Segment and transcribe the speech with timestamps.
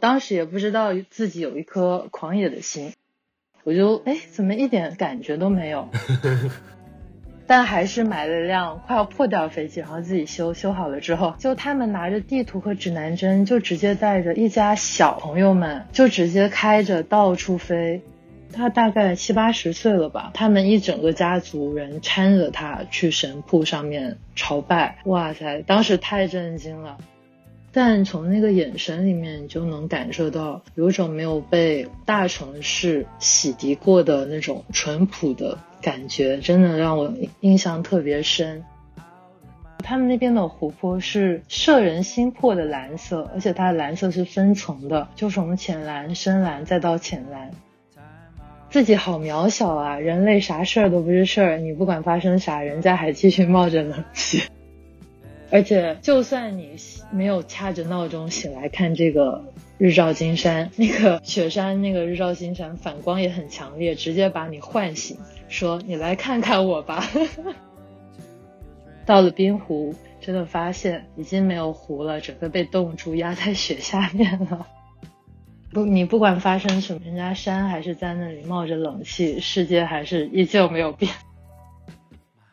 [0.00, 2.92] 当时也不知道自己有一颗狂野的心，
[3.64, 5.88] 我就哎，怎么一点感觉都没有？
[7.46, 18.02] 但还是买了辆快要破掉的飞机，然后自己修，修好了之后，就他们拿着地图和指南针，就直接带着一家小朋友们，就直接开着到处飞。
[18.52, 24.98] 他大概七八十岁了吧，他们一整个家族人搀着他去神铺上面朝拜。
[25.04, 26.98] 哇塞，当时太震惊了。
[27.72, 38.64] 但从那个眼神里面，就能感受到有种没有被大城市洗涤过的那种淳朴的感觉，真的让我印象特别深。
[39.78, 47.50] 他们那边的湖泊是摄人心魄的蓝色，而且它的蓝色是分层的，就从浅蓝、深蓝再到浅蓝。
[48.70, 54.42] 自己好渺小啊，人类啥事儿都不是事儿，你不管发生啥，人家还继续冒着冷气。
[55.50, 56.76] 而且，就算你
[57.10, 59.44] 没有掐着闹钟醒来看这个
[59.78, 65.16] 日照金山，那个雪山那个日照金山反光也很强烈，直接把你唤醒，
[65.48, 67.02] 说你来看看我吧。
[69.06, 74.66] 到了冰湖，真的发现已经没有湖了，整个被冻住，压在雪下面了。
[75.72, 81.10] 不，你不管发生什么，人家山还是在那里冒着冷气，世界还是依旧没有变。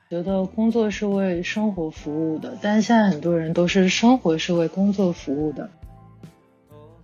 [0.07, 5.71] 觉得工作是为生活服务的，但现在很多人都是生活是为工作服务的。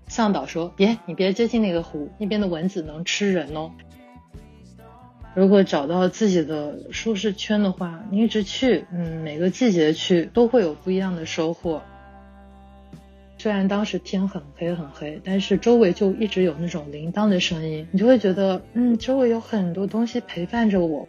[0.07, 3.71] 向导说：“别，你别接近那个湖，那边的蚊子能吃人哦。”
[5.33, 11.81] 如果找到自己的舒适圈的话，你一直去，嗯，每个季节去都会有不一样的收获。
[13.39, 21.07] 虽然当时天很黑很黑，但是周围就一直有那种铃铛的声音，你就会觉得，嗯，周围有很多东西陪伴着我。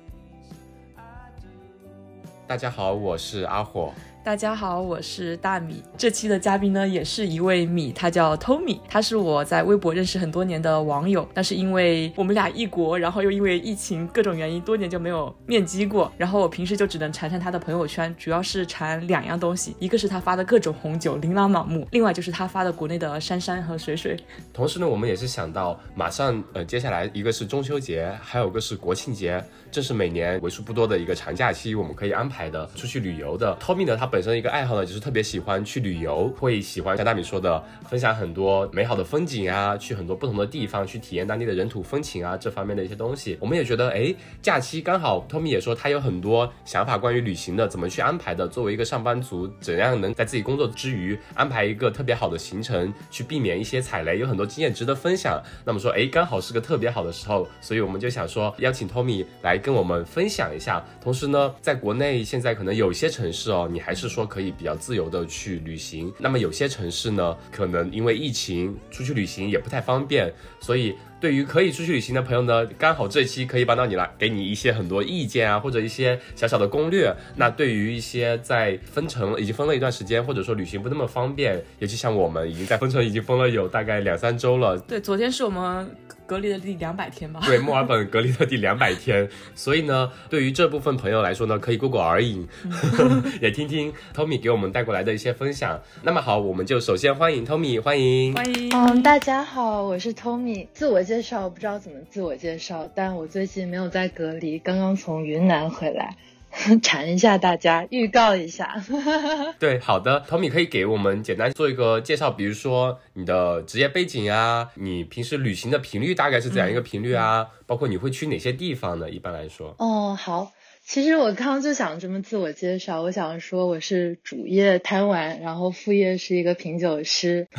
[2.46, 3.92] 大家好，我是阿火。
[4.24, 5.82] 大家好，我是大米。
[5.98, 11.28] 这期的嘉宾呢，也是一位米，他叫 Tommy，他是我在微博认识很多年的网友。
[11.34, 16.12] 但是因为我们俩异国，然后又因为疫情各种原因，多年就没有面基过。
[16.16, 24.16] 然后我平时就只能馋馋他的朋友圈，主要是馋两样东西，一个是他发的各种红酒，琳琅满目；另外就是他发的国内的山山和水水。
[24.52, 33.58] 同时呢，我们也是想到，马上呃，接下来一个是中秋节，还有个是国庆节，这是每年为数不多的一个长假期，我们可以安排的出去旅游的。
[33.60, 34.11] Tommy 呢，他。
[34.12, 43.38] 本身一个爱好呢，就是特别喜欢去旅游，会喜欢像大米说的，分享很多美好的风景啊，去很多不同的地方，去体验当地的人土风情啊，这方面的一些东西。
[43.40, 48.46] 我们也觉得，哎，假期刚好，Tommy 也说他有很多想法关于旅行的，怎么去安排的。
[48.46, 55.42] 作为一个上班族，怎样能在自己工作之余安排一个特别好的行程，去避免一些踩雷，有很多经验值得分享。
[55.64, 60.84] 那么说，哎，刚好是个特别好的时候，所以我们就想说，邀请 Tommy 来跟我们分享一下。
[61.00, 64.01] 同时呢，在国内现在可能有些城市哦，你还是。
[64.02, 77.14] 是说可以比较自由的去旅行，那么有些城市呢，可能因为疫情出去旅行也不太方便，所以对于可以出去旅行的朋友呢，刚好这期可以帮到你来，给你一些很多意见啊，或者一些小小的攻略。
[77.36, 84.76] 那对于一些在封城已经封了一段时间，或者说旅行不那么方便，尤其像我们已经在封城已经封了有大概两三周了。
[84.80, 85.88] 对，昨天是我们。
[86.24, 87.40] 隔离的第两百天吧。
[87.44, 92.46] 对，墨尔本隔离的第两百天，所以呢，对于这部分朋友来说呢，可以过过而已，
[93.42, 95.78] 也听听 Tommy 给我们带过来的一些分享。
[96.02, 98.70] 那么好，我们就首先欢迎 Tommy，欢迎，欢迎。
[98.72, 100.68] 嗯，大家好，我是 Tommy。
[100.72, 106.16] 自我介绍，不知道怎么自我介绍，但我最近没有在隔离，刚刚从云南回来。
[106.82, 108.74] 馋一下大家，预告一下。
[109.58, 117.48] 对，好的，Tommy 可以给我们简单做一个介绍，比如说你的职业背景啊，你平时旅行的频率大概是怎样一个频率啊？
[117.66, 119.08] 包括你会去哪些地方呢？
[119.08, 119.74] 一般来说。
[119.78, 120.52] 哦，好，
[120.84, 127.48] 其实我刚刚就想这么自我介绍，我想说我是主业贪玩，然后副业是一个品酒师。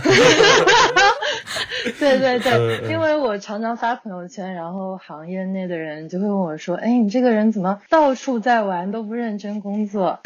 [2.00, 10.20] 对对对，因为我常常发朋友圈，然后行业内的人就会问我说：“哎，你这个人怎么到处在玩，都不认真工作？”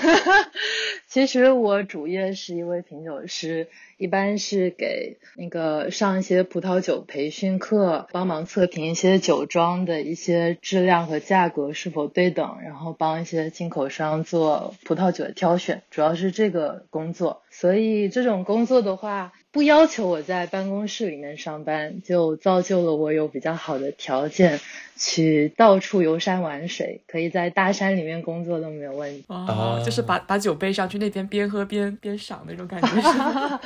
[1.07, 3.67] 其实我主业是一位品酒师。
[3.97, 17.41] 一般是给那个上一些葡萄酒培训课，帮忙测评一些酒庄的一些质量和价格是否对等，然后帮一些进口商做葡萄酒的挑选，主要是这个工作。
[17.49, 24.59] 所以这种工作的话，不要求我在办公室里面上班，就造就了我有比较好的条件。
[24.95, 29.23] 去到处游山玩水，可以在大山里面工作都没有问题。
[29.29, 33.59] 哦，就是把把酒背上去那边边喝边边赏那种感觉。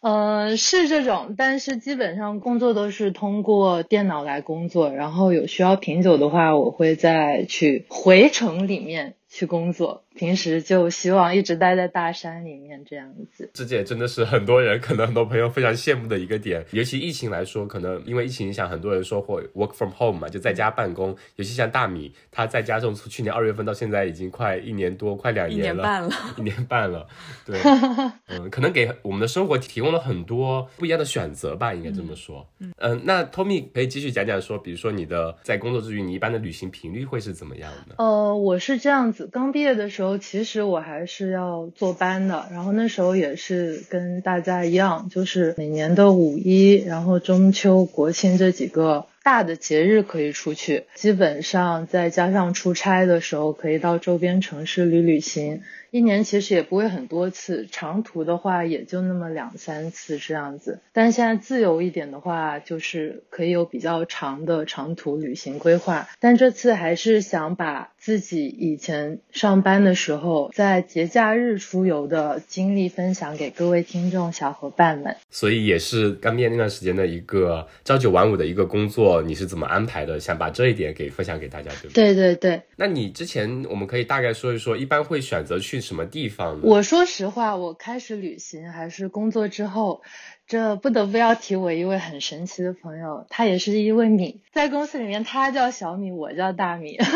[0.00, 4.90] 嗯， 是这种，但是基本上工作都是通过电脑来工作。
[4.94, 13.50] 然后有需要品酒的话，我会再去回城里面去工作，平时就希望一直待在大山里面这样子。
[13.54, 16.62] 这也真的是很多人，可能很多朋友非常羡慕的一个点。
[16.72, 21.16] 尤其疫情来说，可能因为疫情影响，很多人说会 work from home 嘛，就在家办公。
[21.36, 27.06] 尤其像大米，他在家从去年二月份到现在已经快一年多，快两年了，一年半了，一年半了。
[27.46, 27.58] 对，
[28.28, 32.46] 嗯，可能给我们的生活提供了很多不一样的选择吧，应该这么说。
[32.76, 37.94] 嗯，那 Tommy 可以继续讲讲说，比如说你的在工作之余，你一般的旅行频率会是怎么样的？
[37.96, 55.62] 呃，我是这样子，刚毕业的时候，其实我还是要坐班的，然后那时候也是跟大家一样，就是每年的五一，然后中秋、国庆这几个大的节日可以出去，基本上再加上出差的时候，可以到周边城市旅旅行。
[55.92, 60.80] 一年其实也不会很多次，长途的话也就那么两三次这样子。
[60.94, 66.08] 但现在自由一点的话，就是可以有比较长的长途旅行规划。
[66.18, 75.16] 但这次还是想把自己以前上班的时候在节假日出游的经历分享给各位听众小伙伴们。
[75.30, 80.18] 所以也是刚毕业那段时间的一个朝九晚五的一个工作，你是怎么安排的？
[80.18, 81.92] 想把这一点给分享给大家，对吗？
[81.92, 82.62] 对对对。
[82.76, 85.81] 那你之前我们可以大概说一说，一般会选择去。
[85.82, 86.60] 什么地方？
[86.62, 90.00] 我说实话，我开始旅行还是工作之后，
[90.46, 96.96] 这不得不要提我一位很神奇的朋友，他也是一位米，在公司里面他叫小米，我叫大米。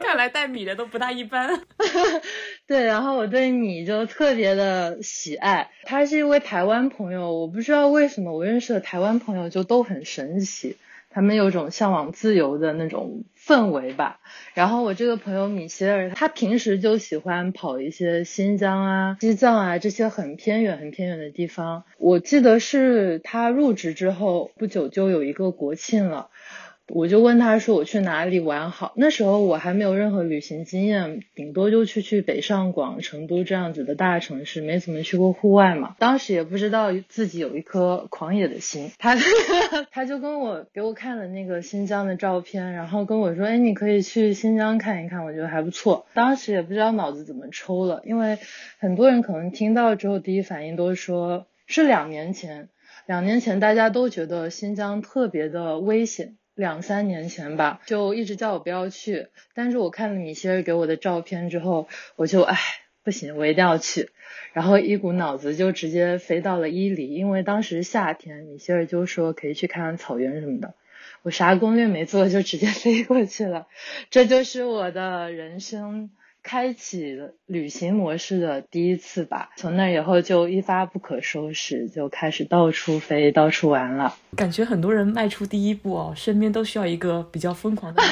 [0.00, 1.62] 看来带米的都不大一般。
[2.66, 5.70] 对，然后我对米就特别的喜爱。
[5.84, 10.76] 他是一位台湾朋友，我不知道为什么我认识的台湾朋友就都很神奇。
[11.14, 14.20] 他们有种向往自由的那种氛围吧。
[14.54, 21.84] 然后我这个朋友米歇尔，他平时就喜欢跑一些新疆啊、西藏啊这些很偏远、很偏远的地方。
[21.98, 26.28] 我记得是他入职之后不久就有一个国庆了。
[26.88, 28.92] 我就问他说我去哪里玩好？
[28.96, 35.96] 那时候我还没有任何旅行经验，顶多就去去北上广、成都这样子的大城市，没怎么去过户外嘛。
[35.98, 39.16] 当时也不知道自己有一颗狂野的心，他
[39.90, 46.04] 他就跟我给我看了那个新疆的照片，然后跟我说，哎，你可以去新疆看一看，我觉得还不错。
[46.14, 48.38] 当时也不知道脑子怎么抽了，因为
[48.78, 52.68] 很多人可能听到之后第一反应都说是两年前，
[53.06, 56.36] 两年前大家都觉得新疆特别的危险。
[56.54, 59.28] 两三年前吧，就一直叫我不要去。
[59.54, 62.56] 但是我看了米歇尔给我的照片之后，我就唉，
[63.02, 64.10] 不行，我一定要去。
[64.52, 70.74] 然后一股脑子就直接飞到了伊犁，因为当时夏天，米歇尔就说可以去看看草原什么的。
[71.22, 73.66] 我啥攻略没做，就直接飞过去了。
[74.10, 76.10] 这就是我的人生。
[76.42, 84.14] 开启了旅行模式的第一次吧，从那以后就一发不可收拾，就开始到处飞，到处玩了。
[84.36, 88.02] 感觉很多人迈出第一步哦，身边都需要一个比较疯狂的。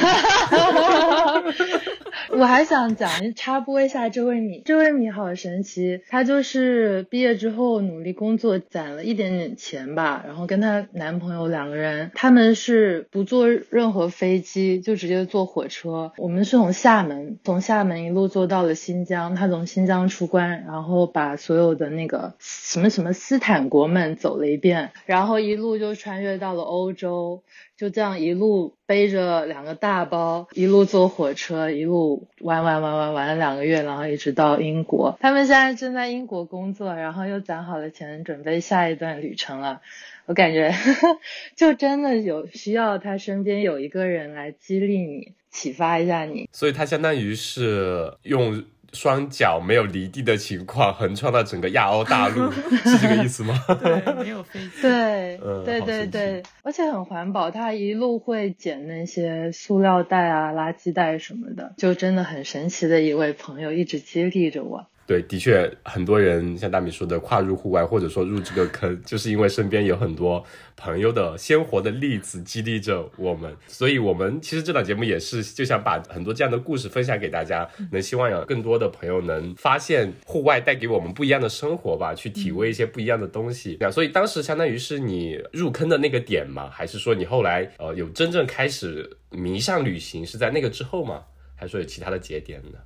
[2.33, 16.13] 我还想讲插播一下这位米，这位米好神奇，她就是毕业之后努力工作，攒了一点点钱吧，然后跟她男朋友两个人，他们是不坐任何飞机，就直接坐火车。
[16.17, 27.43] 我们是从厦门，从厦门一路坐到了新疆，他从新疆出关，然后把所有的那个什么什么斯坦国们走了一遍，然后一路就穿越到了欧洲。
[27.77, 35.17] 就这样一路背着两个大包，一路坐火车，一路玩玩玩玩玩了两个月，然后一直到英国。
[35.21, 39.81] 他们现在正在英国工作，然后又攒好了钱，准备下一段旅程了。
[40.27, 40.75] 我感觉
[41.55, 46.49] 就真的有需要他身边有一个人来激励你，启发一下你。
[46.51, 48.65] 所以他相当于是用。
[48.93, 52.51] 双脚没有离地的情况，横穿了整个亚欧大陆，
[52.85, 53.55] 是这个意思吗？
[53.81, 54.83] 对，没有飞机。
[54.83, 64.87] 对，对对对，而且很环保，它一路会捡那些塑料袋啊、垃圾袋什么的，就真的很神奇的一位朋友，一直激励着我。
[65.11, 70.41] 对，的确，很多人像大米说的，跨入户外或者说入这个坑，就是因为身边有很多
[70.77, 73.53] 朋友的鲜活的例子激励着我们。
[73.67, 83.79] 所以，我们其实这档节目也是就想把很多这样的故事分享给大家，能希望有更多的朋友能发现户外带给我们不一样的生活吧，去体味一些不一样的东西。
[83.81, 86.71] 那所以当时相当于是你入坑的那个点吗？
[86.71, 91.25] 还是说你后来呃有真正开始迷上旅行是在那个之后吗？
[91.57, 92.79] 还是说有其他的节点呢？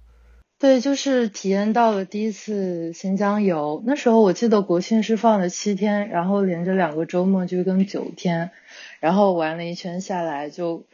[0.65, 3.83] 对，就是体验到了第一次新疆游。
[3.85, 8.51] 那时候我记得国庆是放了七天，然后连着两个周末就跟九天，
[8.99, 10.87] 然后玩了一圈下来，就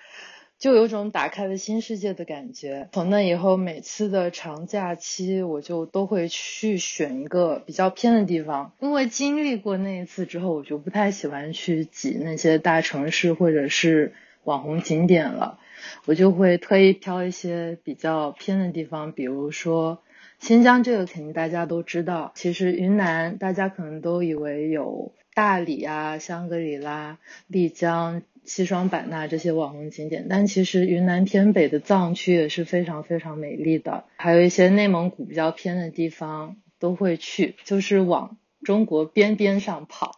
[0.58, 2.88] 就有种打开了新世界的感觉。
[2.90, 14.14] 从那以后，每次的长假期我就都会去选一个比较偏的地方，因为经历过那一次之后，我就不太喜欢去挤那些大城市或者是。
[14.42, 15.58] 网红景点了，
[16.06, 20.02] 我就会特意挑一些比较偏的地方，比如说
[20.38, 22.32] 新疆，这个肯定大家都知道。
[22.34, 38.36] 其实云南大家可能都以为有大理啊、香格里拉、丽江、西双版纳这些网红景点，但其实云南偏北的藏区也是非常非常美丽的，还有一些内蒙古比较偏的地方都会去，就是往。
[38.64, 40.14] 中国边边上跑，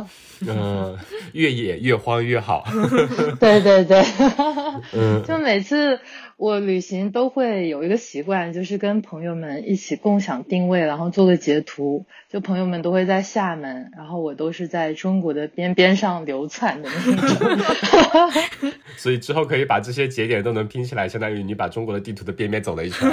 [0.46, 0.98] 嗯，
[1.32, 2.64] 越野越荒越好。
[3.40, 4.04] 对对对，
[4.92, 6.00] 嗯，就每次
[6.36, 12.06] 我旅行都会有一个习惯，就是跟朋友们一起共享定位，然后做个截图。
[12.28, 18.72] 就朋友们都会在厦门，然后我都是在中国的边边上流窜的那种。
[18.98, 23.08] 所以之后可以把这些节点都能拼起来，相当于你把中国的地图的边边走了一圈。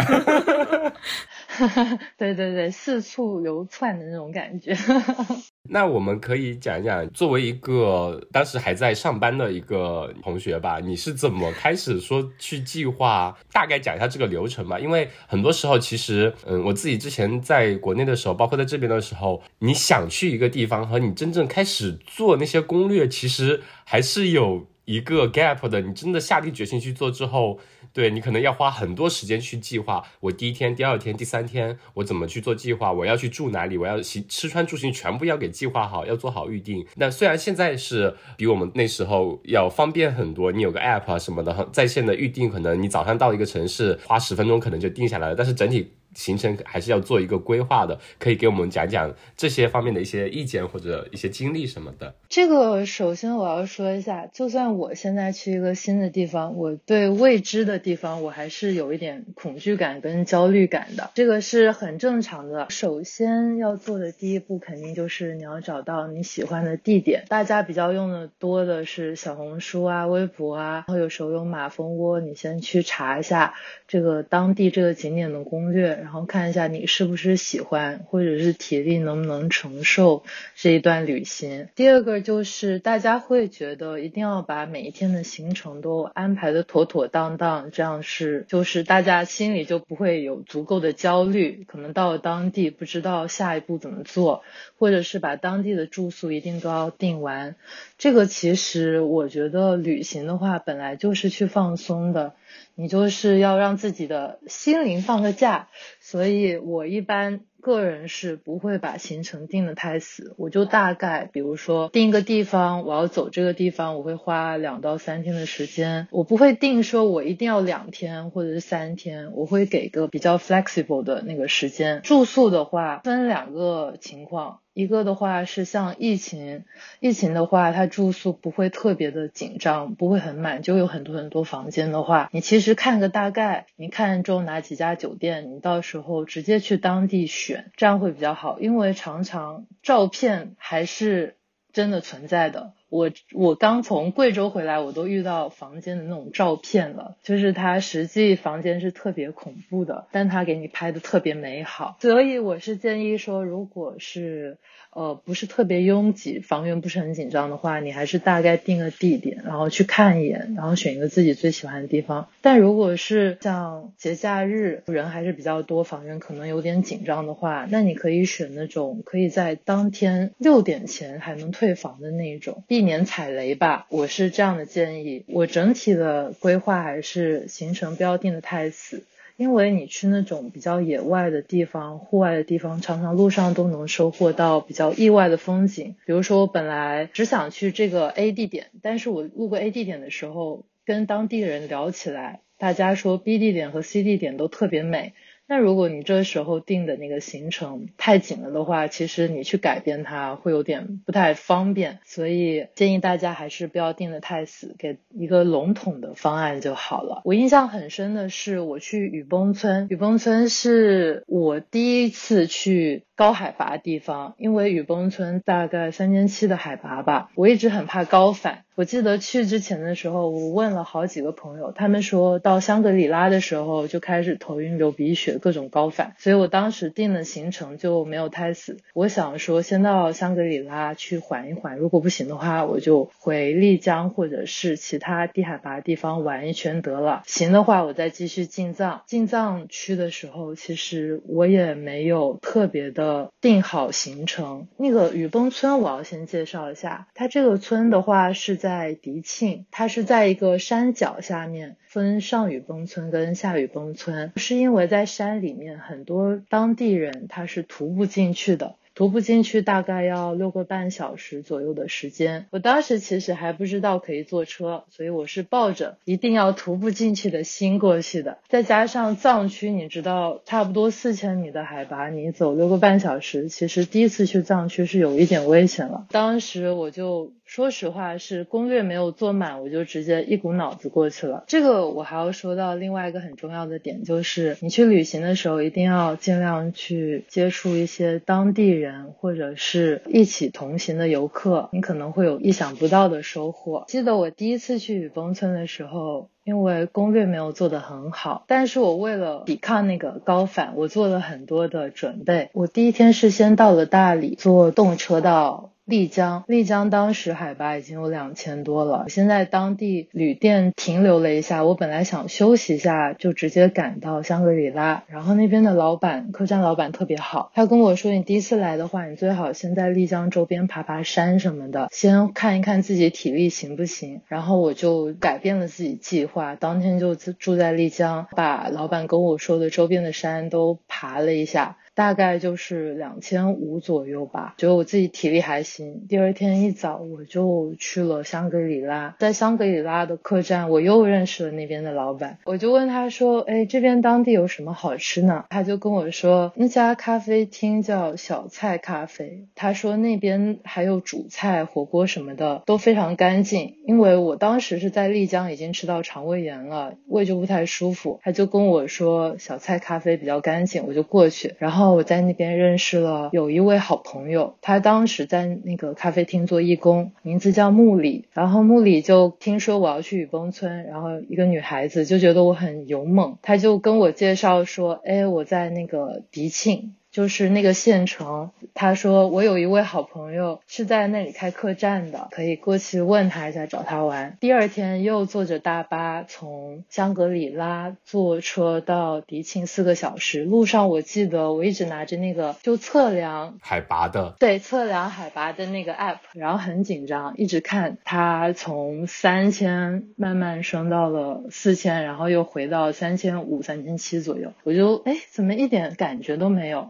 [2.18, 4.76] 对对对，四处流窜的那种感觉。
[5.70, 13.38] 那我们可以讲一讲，作为一个当时还在上班的一个同学吧，你是怎么开始说去计划？
[13.52, 14.80] 大概讲一下这个流程吧。
[14.80, 25.80] 因为很多时候，其实，嗯，我自己之前在国内的时候，包括在这边的时候，你想去一个地方和你真正开始做那些攻略，其实还是有一个 gap 的。
[25.82, 27.60] 你真的下定决心去做之后。
[27.94, 32.92] 对你可能要花很多时间去计划，我第一天、第二天、第三天我怎么去做计划？
[32.92, 33.78] 我要去住哪里？
[33.78, 36.86] 我要行吃穿住行全部要给计划好，要做好预定。
[36.96, 45.36] 那虽然现在是比我们那时候要方便很多，你有个 app 啊什么的，在线的预定，可能你早上到一个城市，花十分钟可能就定下来了。
[45.36, 45.94] 但是整体。
[46.16, 52.16] 行程还是要做一个规划的，可以给我们讲讲这些方面的一些意见或者一些经历什么的。
[52.30, 62.68] 这个首先我要说一下，就算我现在去一个新的地方，我对未知的地方我还是有一点恐惧感跟焦虑感的，这个是很正常的。
[62.70, 73.54] 首先要做的第一步肯定就是你要找到你喜欢的地点，大家比较用的多的是小红书啊、微博啊，然后有时候用马蜂窝，你先去查一下
[73.88, 76.03] 这个当地这个景点的攻略。
[76.04, 81.70] 然后看一下你是不是喜欢，或者是体力能不能承受这一段旅行。
[81.76, 91.64] 第二个就是大家会觉得一定要把每一天的行程都安排的妥妥当当，这样是就是大家心里就不会有足够的焦虑。
[91.70, 94.44] 可能到了当地不知道下一步怎么做，
[94.78, 97.56] 或者是把当地的住宿一定都要订完。
[97.98, 102.34] 这个其实我觉得旅行的话本来就是去放松的。
[102.76, 105.68] 你就是要让自己的心灵放个假，
[106.00, 122.02] 所以我一般个人是不会把行程定的太死，我就大概比如说定一个地方，我要走这个地方，我会花两到三天的时间，我不会定说我一定要两天或者是三天，我会给个比较 flexible 的那个时间。
[122.02, 124.63] 住宿的话分两个情况。
[124.74, 126.66] 一个的话是像疫情，
[127.00, 141.36] 疫情的话，它住宿不会特别的紧张，不会很满，就有很多很多房间的话，你其实看个大概，你看中哪几家酒店，你到时候直接去当地选，这样会比较好，因为常常照片还是
[141.72, 142.74] 真的存在的。
[142.94, 154.60] 我我刚从贵州回来，我都遇到房间的那种照片了，就是他实际房间是特别恐怖的，但他给你拍的特别美好，所以我是建议说，如果是。
[154.96, 162.30] 呃，不是特别拥挤，房源不是很紧张的话，你还是大概定个地点，然后去看一眼，然后选一个自己最喜欢的地方。
[162.42, 173.88] 但如果是像节假日人还是比较多，房源可能有点紧张的话，那你可以选那种可以在当天六点前还能退房的那种，避免踩雷吧。
[173.90, 175.26] 我是这样的建议。
[175.28, 179.04] 我整体的规划还是行程不要定的太死。
[179.36, 185.96] 因为你去那种比较野外的地方、户外的地方，常常路上都能收获到比较意外的风景。
[186.06, 195.14] 比如说，我本来只想去这个 A 地点，但是我路过 A 地点的时候，跟当地人聊起来，大家说 B 地点和 C 地点都特别美。
[195.54, 207.22] 那如果你这时候定的那个行程太紧了的话，其实你去改变它会有点不太方便，所以建议大家还是不要定的太死，给一个笼统的方案就好了。
[207.24, 213.04] 我印象很深的是，我去雨崩村，雨崩村是我第一次去。
[213.16, 218.66] 高海拔地方，因为雨崩村大概三千七的海拔吧，我一直很怕高反。
[218.76, 228.78] 我记得去之前的时候，我问了好几个朋友，他们说到香格里拉的时候就开始头晕、流鼻血、各种高反，所以我当时定的行程就没有太死。
[228.94, 237.22] 我想说先到香格里拉去缓一缓，如果不行的话，我就回丽江或者是其他低海拔地方玩一圈得了。
[237.28, 239.04] 行的话，我再继续进藏。
[239.06, 243.32] 进藏区的时候，其实我也没有特别的。
[243.42, 244.68] 定好行程。
[244.78, 247.08] 那个雨崩村，我要先介绍一下。
[247.14, 258.76] 它这个村的话是在迪庆，它是在一个山脚下面，分上雨崩村跟下雨崩村，是因为在山里面很多当地人他是徒步进去的。
[258.96, 262.46] 徒步进去大概要六个半小时左右的时间。
[262.52, 268.38] 我当时其实还不知道可以坐车，所以我是抱着一定要徒步进去的心过去的。
[268.48, 276.06] 再加上藏区，你知道，差不多四千米的海拔，你走六个半小时，其实第一次去藏区是有一点危险了。
[276.12, 277.34] 当时我就。
[277.46, 281.44] 说实话，是攻略没有做满，我就直接一股脑子过去了。
[281.46, 293.84] 这个我还要说到另外一个很重要的点，就是你去旅行的时候，一定要尽量去接触一些当地人或者是一起同行的游客，你可能会有意想不到的收获。
[293.88, 302.50] 记得我第一次去雨崩村的时候，因为攻略没有做得很好，但是我为了抵抗那个高反，我做了很多的准备。
[302.54, 305.73] 我第一天是先到了大理，坐动车到。
[305.86, 309.06] 丽江，丽江当时海拔已经有两千多了。
[309.10, 315.04] 现在当地旅店停留了一下，我本来想休息一下，就直接赶到香格里拉。
[315.08, 331.76] 然后那边的老板，客栈老板特别好，他跟我说：“你第一次来的话，你最好先在丽江周边爬爬山什么的，先看一看自己体力行不行。”然后我就改变了自己计划，当天就住在丽江，把老板跟我说的周边的山都爬了一下。
[331.96, 336.08] 大概就是两千五左右吧，觉得我自己体力还行。
[336.10, 342.40] 第二天一早我就去了香格里拉，在香格里拉的客栈，我又认识了那边的老板。
[342.46, 349.46] 我就问他说：“哎，这边当地有什么好吃呢？”他就跟我说，那家咖啡厅叫小菜咖啡。
[349.54, 353.76] 他说那边还有主菜、火锅什么的都非常干净。
[353.86, 358.20] 因为我当时是在丽江已经吃到肠胃炎了，胃就不太舒服。
[358.24, 361.83] 他就跟我说小菜咖啡比较干净，我就过去，然后。
[361.84, 368.30] 然后我在那边认识了有一位好朋友，他当时在那个咖啡厅做义工，名字叫木里。
[368.32, 376.96] 然后木里就听说我要去雨崩村，然后一个女孩子就觉得我很勇猛，他就跟我介绍说，哎，我在那个迪庆。
[377.14, 384.36] 就是那个县城，他说我有一位好朋友是在那里开客栈的，可以过去问他一下，找他玩。
[384.40, 406.90] 第二天又坐着大巴从香格里拉坐车到迪庆四个小时，路上我记得我一直拿着那个就测量海拔的，对，测量海拔的那个 app，然后很紧张，一直看它从三千慢慢升到了四千，然后又回到三千五、三千七左右，我就哎，怎么一点感觉都没有？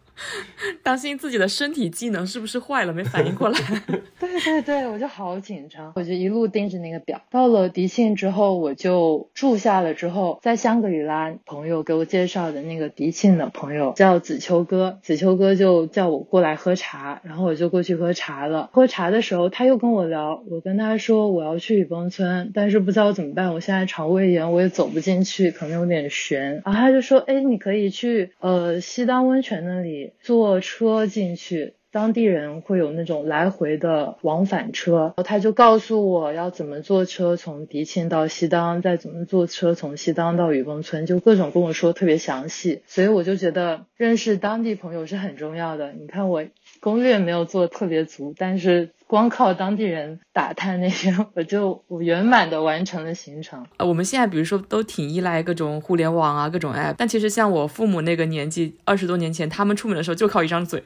[0.83, 3.59] 担心自己的身体机能是不是坏了，没反应过来。
[4.19, 7.21] 对对对，我就好紧张，我就一路盯着那个表。
[7.29, 9.93] 到了迪庆之后，我就住下了。
[9.93, 18.69] 之后在香格里拉，朋友给我介绍的那个迪庆的朋友叫子秋哥，子秋哥就叫我过来喝茶，然后我就过去喝茶了。
[18.71, 26.61] 喝茶的时候，他又跟我聊，我跟他说我要去雨崩村，但是不知道怎么办，我现在肠胃炎，我也走不进去，可能有点悬。
[26.65, 30.10] 然后他就说，哎，你可以去呃西当温泉那里。
[30.19, 45.91] 坐车进去，当地人会有那种来回的往返车，然后他就告诉我要怎么坐车从迪庆到西当，再怎么坐车从西当到雨崩村，就各种跟我说特别详细，所以我就觉得认识当地朋友是很重要的。
[45.93, 46.45] 你看我
[46.79, 48.89] 攻略没有做特别足，但是。
[49.11, 53.61] 光靠当地人打探那些， 我就我圆满的完成了行程。
[53.75, 60.81] 呃，我们现在比如说都挺依赖各种互联网啊，各种 app，但其实像我父母那个年纪，二十多年前，他们出门的时候就靠一张嘴。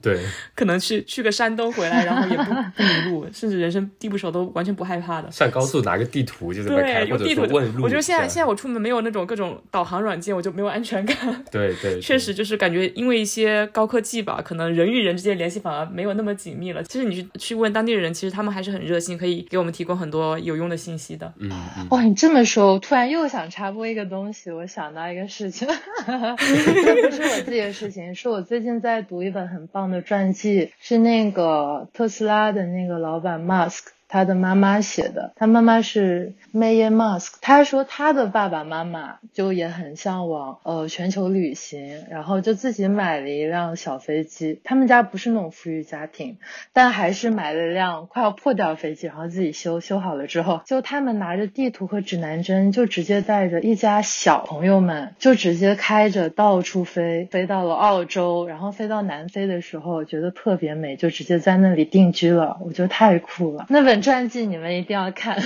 [0.00, 0.18] 对，
[0.56, 2.44] 可能去去个山东回来，然后也不
[2.74, 5.30] 不迷路，甚至人生地不熟都完全不害怕的。
[5.30, 7.84] 上高速拿个地图就这么开，或者说问路。
[7.84, 11.44] 我觉得现在现在我出门没有那种各种导航软件，我就没有安全感。
[11.50, 16.82] 对对，确实就是感觉因为一些高科技吧，可能人与人之间联系反而没有那么紧密了。
[16.84, 18.30] 其实你去去问当地人，其实。
[18.30, 21.34] 他们还是很热心，可以给我们提供很多有用的信息的。
[21.38, 21.50] 嗯，
[21.90, 24.52] 哇，你这么说，我突然又想插播一个东西。
[24.52, 25.66] 我想到一个事情，
[26.06, 33.88] 这不是我自己的事情，是我最近在读一本很棒的传记，是那个特斯拉的那个老板 Musk。
[34.12, 37.34] 他的妈妈写的，他妈妈是 May Musk。
[37.40, 44.60] 他说他的爸爸妈妈就也很向往呃全球旅行，然后就自己买了一辆小飞机。
[44.64, 46.38] 他们家不是那种富裕家庭，
[46.72, 62.58] 但还是买了一辆快要破掉飞机，然后自己修修好了之后，就他们拿着地图和指南针，就直接带着一家小朋友们，就直接开着到处飞，飞到了澳洲，然后飞到南非的时候，觉得特别美，就直接在那里定居了。
[62.60, 63.99] 我觉得太酷了，那本。
[64.00, 65.40] 传记你们一定要看。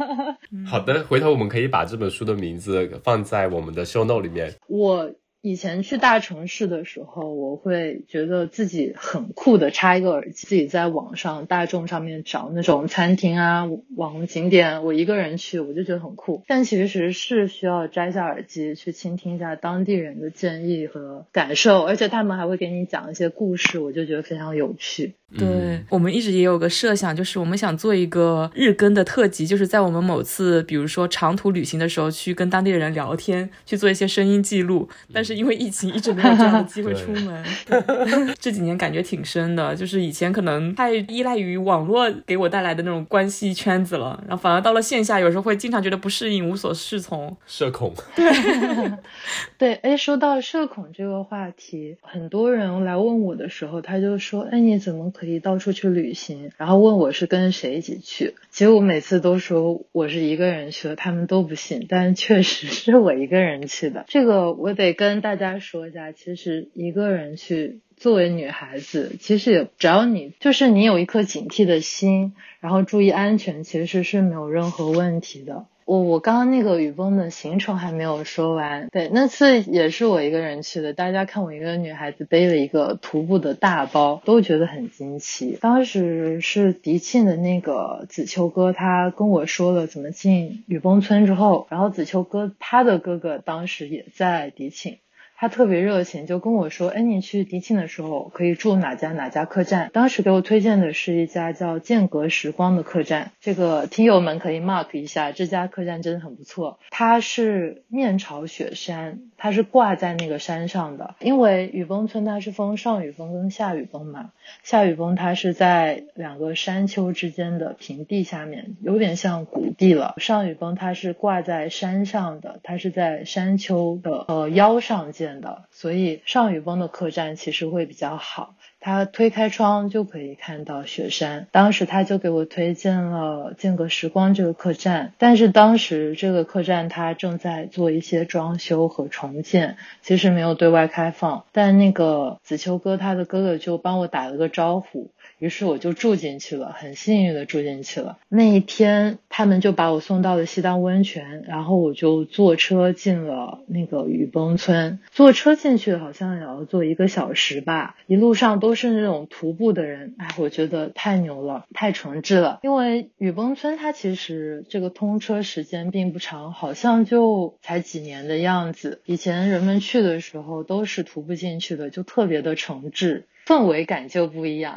[0.66, 4.54] 好的，回头我们可以把这本书的名字放在我们的 show note 里面。
[4.68, 13.64] 我以前去大城市的时候，我会觉得自己很酷的插一个耳机，自己在网上大众上面找那种餐厅啊、
[13.96, 16.42] 网红景点，我一个人去，我就觉得很酷。
[16.46, 25.14] 但其实是需要摘下耳机去倾听一下当地人的建议和感受，而且他们还会给你讲一些故事，我就觉得非常有趣。
[25.38, 34.88] 对我们一直也有个设想，就是我们想做一个日更的特辑，就是在我们某次比如说长途旅行的时候，去跟当地的人聊天，去做一些声音记录。
[35.12, 37.44] 但是因为疫情，一直没有这样的机会出门。
[38.38, 47.36] 这几年感觉挺深的，就是以前可能太依赖于网络给我带来的那种关系圈子了，然后反而到了线下，有时候会经常觉得不适应，无所适从。
[47.46, 47.94] 社恐。
[48.16, 48.30] 对
[49.58, 58.34] 对，哎，说到社恐这个话题，很多人来问我的时候，他就说：“哎，你怎么可以到处去旅行？”然后问我是跟谁一起去。
[58.50, 64.06] 其实我每次都说我是一个人去的，他们都不信，但确实是我一个人去的。
[64.08, 75.66] 这个我得跟大家说一下，其实一个人去，作为女孩子，其实也只要你就是你有一颗警惕的心，然后注意安全，其实是没有任何问题的。
[75.90, 80.92] 我我刚刚那个雨崩的行程还没有说完，对，那次也是我一个人去的。
[80.92, 85.58] 大家看我一个女孩子背了一个徒步的大包，都觉得很惊奇。
[85.60, 94.98] 当时是迪庆的那个子秋哥，他跟我说了怎么进雨崩村之后，然后子秋哥他的哥哥当时也在迪庆。
[95.40, 106.78] 他特别热情，就跟我说：“哎，你去迪庆的时候可以住哪家哪家客栈？”当时给我推荐的是一家叫“间隔时光”的客栈，这个听友们可以 mark 一下，这家客栈真的很不错。
[106.90, 111.14] 它是面朝雪山，它是挂在那个山上的。
[111.20, 120.12] 因为雨崩村它是分上雨崩跟下雨崩嘛，下雨崩它是在两个山丘之间的平地下面，有点像谷地了。
[120.18, 125.29] 上雨崩它是挂在山上的，它是在山丘的呃腰上建。
[125.40, 131.46] 的，所以上雨崩的客栈其实会比较好，他推开窗就可以看到雪山。
[131.52, 141.44] 当时他就给我推荐了间隔时光这个客栈，但是当时这个客栈他正在做一些装修和重建，其实没有对外开放。
[141.52, 145.10] 但那个子秋哥他的哥哥就帮我打了个招呼。
[145.38, 148.18] 于是我就住进去了，很幸运的住进去了。
[148.28, 154.98] 那一天，他们就把我送到了西当温泉，然后我就坐车进了那个雨崩村。
[155.10, 162.60] 坐车进去好像也要坐一个小时吧，一路上都都是那种徒步的人，哎，我觉得太牛了，太诚挚了。
[162.62, 169.00] 因为雨崩村它其实这个通车时间并不长，好像就才几年的样子。
[169.06, 173.24] 以前人们去的时候都是徒步进去的，就特别的诚挚。
[173.50, 174.72] 氛围感就不一样，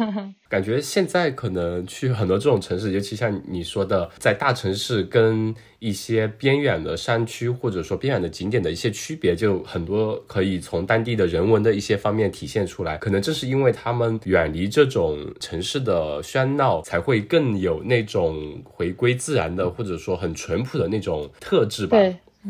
[0.48, 12.96] 感觉现在可能去很多这种城市，尤其像你说的，在大城市跟一些边远的山区或者说边远的景点的一些区别，就很多可以从当地的人文的一些方面体现出来。
[12.96, 21.98] 可能正是因为他们远离这种城市的喧闹，才会更有那种回归自然的，或者说很淳朴的那种特质吧。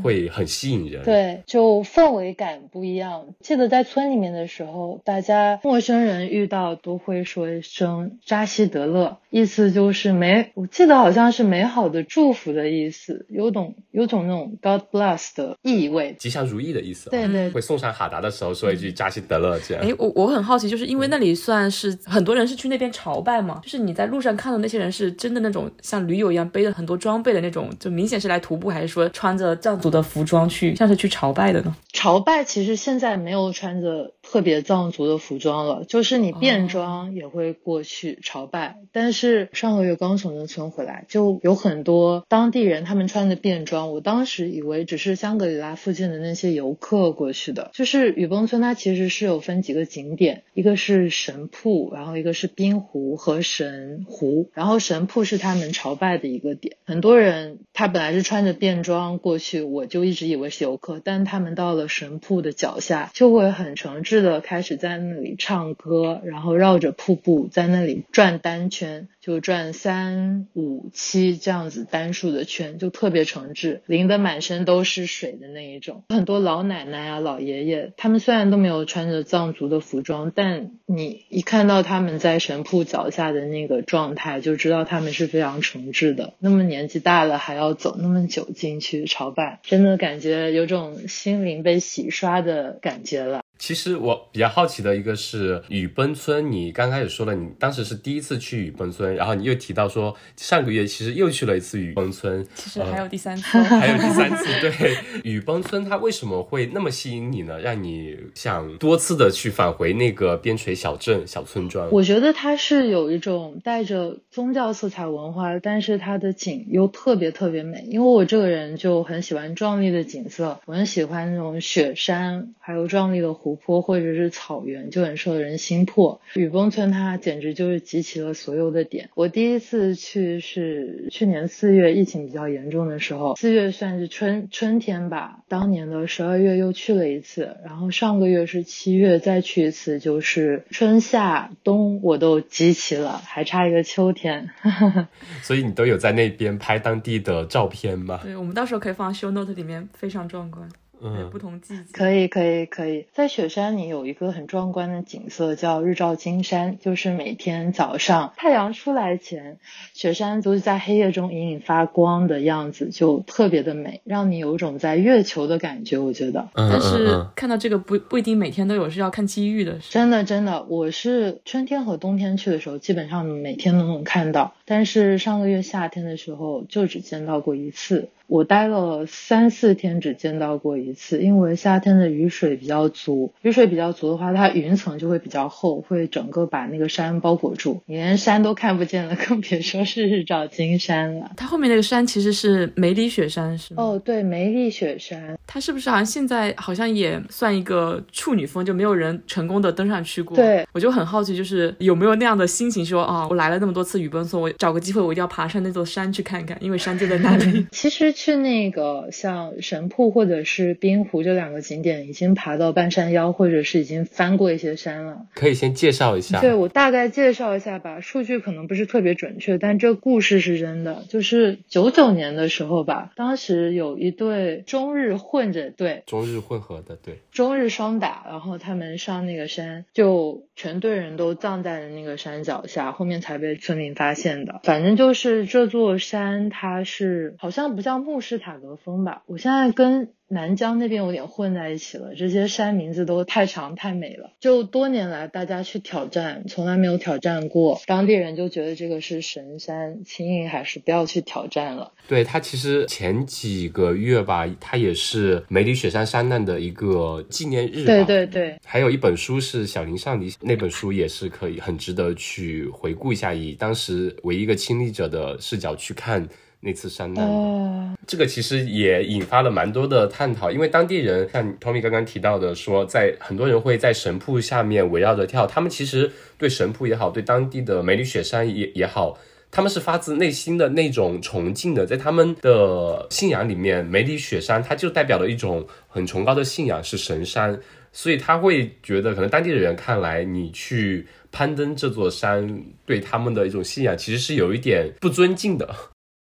[0.02, 3.26] 会很吸引人，对，就氛围感不一样。
[3.40, 17.10] 记得在村里面的时候，大家陌生人遇到都会说一声“扎西德勒”，意思就是美，我记得好像是美好的祝福的意思，有种有种那种 God bless 的意味，吉祥如意的意思。
[17.10, 19.84] 对对，会送上哈达的时候说一句“扎西德勒”这样。
[19.84, 29.85] 哎，我我很好奇，就是因为那里算是很多人是去那边朝拜嘛，就是你在路上看到那些人是真的那种像驴友一样背着很多装备的那种，就明显是来徒步，还是说穿着藏族？
[29.90, 31.76] 的服装去像是去朝拜的呢？
[31.92, 38.76] 朝拜其实现在没有穿着特别藏族的服装了，就是你便装也会过去朝拜。
[38.92, 43.92] 但是上个月刚从那村回来，就有很多当地人，他们穿着便装。
[43.92, 47.70] 我当时以为只是香格里拉附近的那些游客过去的。
[47.72, 54.50] 就是雨崩村，它其实是有分几个景点，一个是神瀑，然后一个是冰湖和神湖。
[54.52, 59.62] 然后神瀑是他们朝拜的一个点，很多人他本来是穿着便装过去。
[59.76, 69.08] 我就一直以为是游客，但他们到了神瀑的脚下，就会很诚挚的开始在那里唱歌，然后绕着瀑布在那里转单圈。
[69.26, 76.04] 就转三五七这样子单数的圈，就特别诚挚，淋得满身都是水的那一种。
[76.10, 86.34] 很多老奶奶啊、老爷爷，他们虽然都没有穿着藏族的服装，但你一看到他们在神瀑脚下的那个状态，就知道他们是非常诚挚的。
[86.38, 93.45] 那么年纪大了还要走那么久进去朝拜，真的感觉有种心灵被洗刷的感觉了。
[93.58, 104.44] 其实我比较好奇的一个是雨崩村，你刚开始说了，你当时是第一次去雨崩村，然后你又提到说上个月其实又去了一次雨崩村，其实还有第三次，还有第三次。
[104.60, 107.58] 对， 雨崩村它为什么会那么吸引你呢？
[107.58, 111.90] 让你想多次的去返回那个边陲小镇、小村庄？
[111.90, 117.86] 我觉得它是有一种带着宗教色彩文化，但是它的景又特别特别美。
[117.88, 123.45] 因为我这个人就很喜欢壮丽的景色，我很喜欢那种雪山，还有壮丽的湖。
[123.46, 126.20] 湖泊或者是草原就很受人心魄。
[126.34, 129.08] 雨崩村它简直就是集齐了所有的点。
[129.14, 135.44] 我第一次去是去年四月，疫情比较严重的时候，四月算是春春天吧。
[135.46, 144.50] 当年的十二月又去了一次，然后上个月是七月再去一次，就是春夏冬我都集齐了，还差一个秋天。
[145.42, 148.18] 所以你都有在那边拍当地的照片吗？
[148.24, 150.68] 对，我们到时候可以放 show note 里面，非常壮观。
[151.00, 159.58] 嗯，不同季节可以可以可以，在雪山里有一个很壮观的景色，叫日照金山，就是每天早上太阳出来前，
[159.92, 165.98] 雪山都是在黑夜中隐隐发光的样子，就特别的美，让你有一种在月球的感觉。
[165.98, 169.78] 我觉得，但是看到这个不不一定每天都有，是要看机遇的。
[169.90, 178.08] 真的真的，我是春天和冬天去的时候，基本上每天都能看到，但是上个月夏天的时候就只见到过一次。
[178.26, 191.30] 我待了三四天，只见到过一次，因为夏天的雨水比较足，雨水比较足的话，它云层就会比较厚，会整个把那个山包裹住，你连山都看不见了，更别说是日照金山了。
[191.36, 193.82] 它后面那个山其实是梅里雪山，是吗？
[193.82, 200.36] 哦，对，梅里雪山，它是不是好像现在好像也算一个处女峰，就没有人成功的登上去过？
[200.36, 207.64] 对，我就很好奇，就是有没有那样的心情，说啊，我来了那么多次雨崩村，我找个机会我一定要爬上那座山去看看，因为山就在那里。
[207.70, 208.15] 其实。
[208.16, 215.26] 去那个像神瀑或者是冰湖这两个景点，已经爬到半山腰，或者是已经翻过一些山了。
[215.34, 216.40] 可以先介绍一下。
[216.40, 221.04] 对我大概介绍一下吧，数据可能不是特别准确，但这故事是真的。
[221.10, 234.60] 就是九九年的时候吧，当时有一对中日混着队，中日混合的队，中日双打，然后他们上那个山，就全队人都葬在了那个山脚下，后面才被村民发现的。
[234.64, 238.05] 反正就是这座山，它是好像不叫。
[238.06, 240.08] 穆斯塔格峰吧，我现在跟。
[240.28, 244.32] 南疆那边有点混在一起了，这些山名字都太长太美了。
[244.40, 251.92] 就多年来大家去挑战，从来没有挑战过，当地人就觉得这个是神山，轻易还是不要去挑战了。
[252.08, 257.84] 对他其实前几个月吧，他也是梅里雪山山难的一个纪念日。
[257.84, 258.58] 对对对。
[258.64, 266.28] 还有一本书是小林上迪那本书也是可以很值得去回顾一下，以当时唯一一个亲历者的视角去看。
[266.60, 279.16] 那次山难，这个其实也引发了蛮多的探讨，因为当地人像 Tommy 刚刚提到的，说在很多人会在神瀑下面围绕着跳，他们其实对神瀑也好，对当地的梅里雪山也也好，
[279.50, 287.56] 他们是发自内心的那种崇敬的，在他们的信仰里面，梅里雪山它就代表了一种很崇高的信仰，是神山，
[287.92, 295.68] 所以他会觉得，可能当地的人看来，你去攀登这座山，对他们的一种信仰，其实是有一点不尊敬的。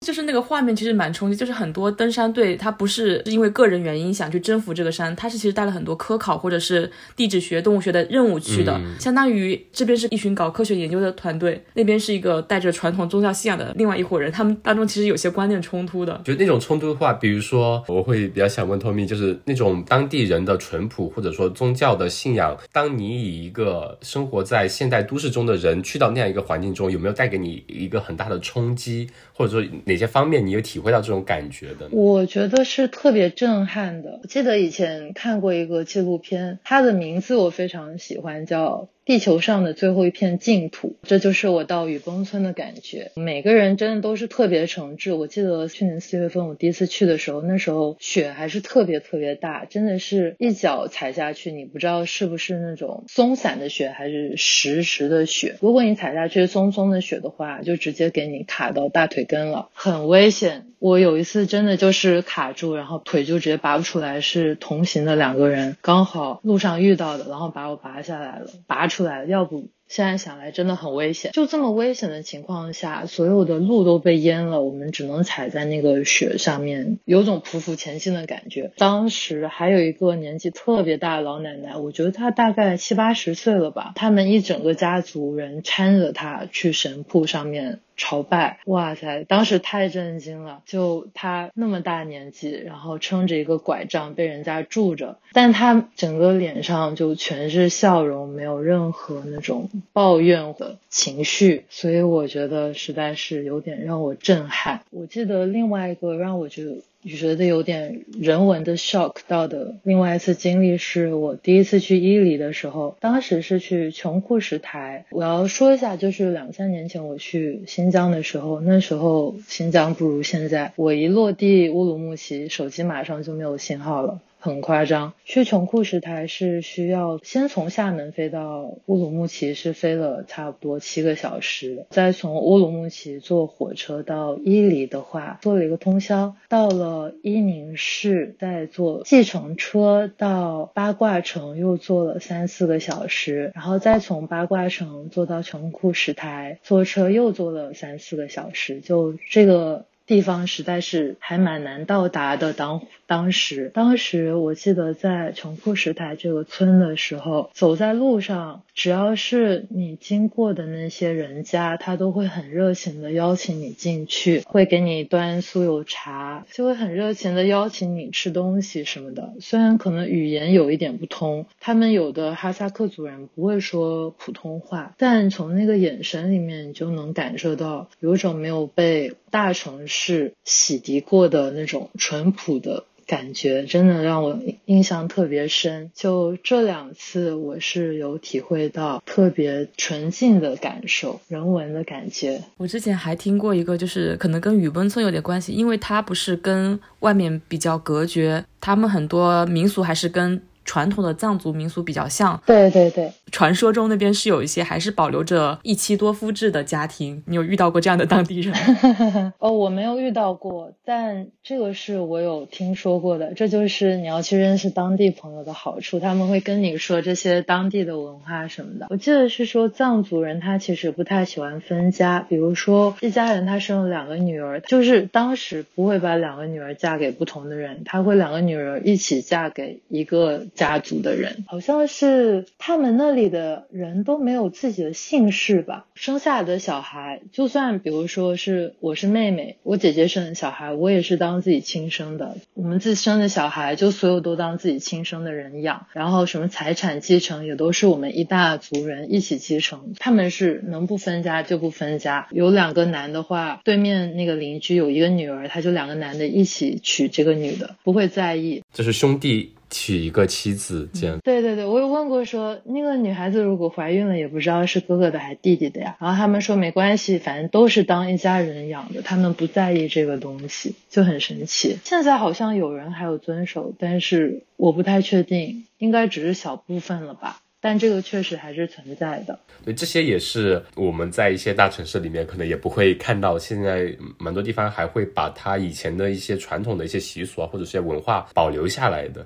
[0.05, 16.21] 就是那个画面其实蛮冲击，就是很多登山队他不是因为个人原因想去征服这个山，他是其实带了很多科考或者是地质学、动物学的任务去的，相当于这边是一群搞科学研究的团队，那边是一个带着传统宗教信仰的另外一伙人，他们当中其实有些观念冲突的。
[16.23, 29.67] 就那种冲突的话，比如说我会比较想问 Tommy，就是那种当地人的淳朴或者说宗教的信仰，当你以一个生活在现代都市中的人去到那样一个环境中，有没有带给你一个很大的冲击，或者说？
[29.87, 31.87] 哪些方面你有体会到这种感觉的？
[31.91, 34.19] 我觉得是特别震撼的。
[34.21, 38.89] 我记得以前看过一个纪录片，它的名字我非常喜欢，叫。
[39.07, 43.13] 地球上的最后一片净土，这就是我到雨崩村的感觉。
[43.15, 45.15] 每个人真的都是特别诚挚。
[45.15, 55.55] 我记得去年四月份我第一次去的时候，那时候雪还是特别特别大，真的是一脚踩下去，你不知道是不是那种松散的雪还是实实的雪。
[55.61, 60.65] 如果你踩下去松松的雪的话，就直接给你卡到大腿根了，很危险。
[60.79, 71.31] 我有一次真的就是卡住，然后腿就直接拔不出来，是同行的两个人刚好路上遇到的，然后把我拔下来了，拔出出来了，要不现在想来真的很危险。
[71.31, 78.71] 就这么危险的情况下，所有的路都被淹了，我们只能踩在那个雪上面，有种匍匐前进的感觉。
[78.77, 87.79] 当时还有一个年纪特别大的老奶奶，我觉得她大概七八十岁了吧，他们一整个家族人搀着她去神铺上面。
[87.99, 89.23] 朝拜，哇塞！
[89.23, 104.81] 当时太震惊了，就他那么大年纪，然后撑着一个拐杖被人家住着，但他整个脸上就全是笑容，没有任何那种抱怨的情绪，所以我觉得实在是有点让我震撼。
[104.91, 106.75] 我记得另外一个让我觉得。
[107.07, 115.05] 觉得有点人文的 shock 到的另外一次经历是我第一次去伊犁的时候，当时是去穷库什台。
[115.11, 120.73] 我要说一下，就是两三年前我去新疆的时候，那时候新疆不如现在。
[120.75, 124.19] 我一落地乌鲁木齐，手机马上就没有信号了。
[124.47, 149.85] 很夸张，去穷库什台是需要先从厦门飞到乌鲁木齐，是飞了差不多七个小时，再从乌鲁木齐坐火车到伊犁的话，坐了一个通宵，到了伊宁市，再坐计程车到八卦城，又坐了三四个小时，然后再从八卦城坐到穷库什台，坐车又坐了三四个小时，就这个。
[150.07, 152.53] 地方实在是还蛮难到达的。
[152.53, 169.33] 当当时，当时我记得在穷库什台这个村的时候，走在路上，只要是你经过的那些人家，他都会很热情的邀请你进去，会给你端酥油茶，就会很热情的邀请你吃东西什么的。
[169.41, 179.96] 虽然可能语言有一点不通，他们有的哈萨克族人不会说普通话，但从那个眼神里面，你就能感受到有种没有被大城市。
[179.97, 185.89] 是洗涤过的那种淳朴的感觉，真的让我印象特别深。
[185.95, 192.43] 就这两次，我是有体会到特别纯净的感受，人文的感觉。
[192.57, 200.39] 我之前还听过一个，就是可能跟雨崩村有点关系，因为它不是跟外面比较隔绝，他们很多民俗还是跟。
[200.69, 203.09] 传统的藏族民俗比较像，对对对。
[203.31, 208.53] 传说中那边是有一些还是保留着一妻多夫制的家庭，你有遇到过这样的当地人？
[209.39, 213.33] 哦，我没有遇到过，但这个是我有听说过的。
[213.33, 218.87] 这就是你要去认识当地朋友的好处，他们会跟你说这些当地的文化什么的。
[218.89, 230.45] 我记得是说藏族人他其实不太喜欢分家，比如说一家人他生了两个女儿，就是当时不会把两个女儿嫁给不同的人，他会两个女儿一起嫁给一个。
[230.55, 235.87] 家族的人好像是他们那里的人都没有自己的姓氏吧？
[235.95, 242.37] 生下来的小孩，就算比如说是我是妹妹，我姐姐生的小孩，我也是当自己亲生的。
[242.53, 245.87] 我们自生的小孩，就所有都当自己亲生的人养。
[245.91, 249.93] 然后什么财产继承也都是我们一大族人一起继承。
[249.97, 252.27] 他们是能不分家就不分家。
[252.31, 258.63] 有两个男的话，对面那个邻居有一个女儿，他就两个男的一起娶这个女的，不会在意。
[258.71, 259.56] 这是兄弟。
[259.69, 261.17] 娶一个妻子，这样。
[261.23, 265.97] 对对对，我有问过，说那个女孩子如果怀孕了，也不知道是哥哥的还是弟弟的呀。
[265.99, 271.77] 然后他们说没关系，反正都是当一家人养的，他们不在意这个东西，就很神奇。
[271.83, 277.41] 现在好像有人还有遵守，但是我不太确定，应该只是小部分了吧。
[277.59, 279.39] 但这个确实还是存在的。
[279.65, 289.25] 对，这些也是我们在一些大城市里面可能也不会看到，现在蛮多地方还会把他以前的一些传统的一些习俗啊，或者是些文化保留下来的。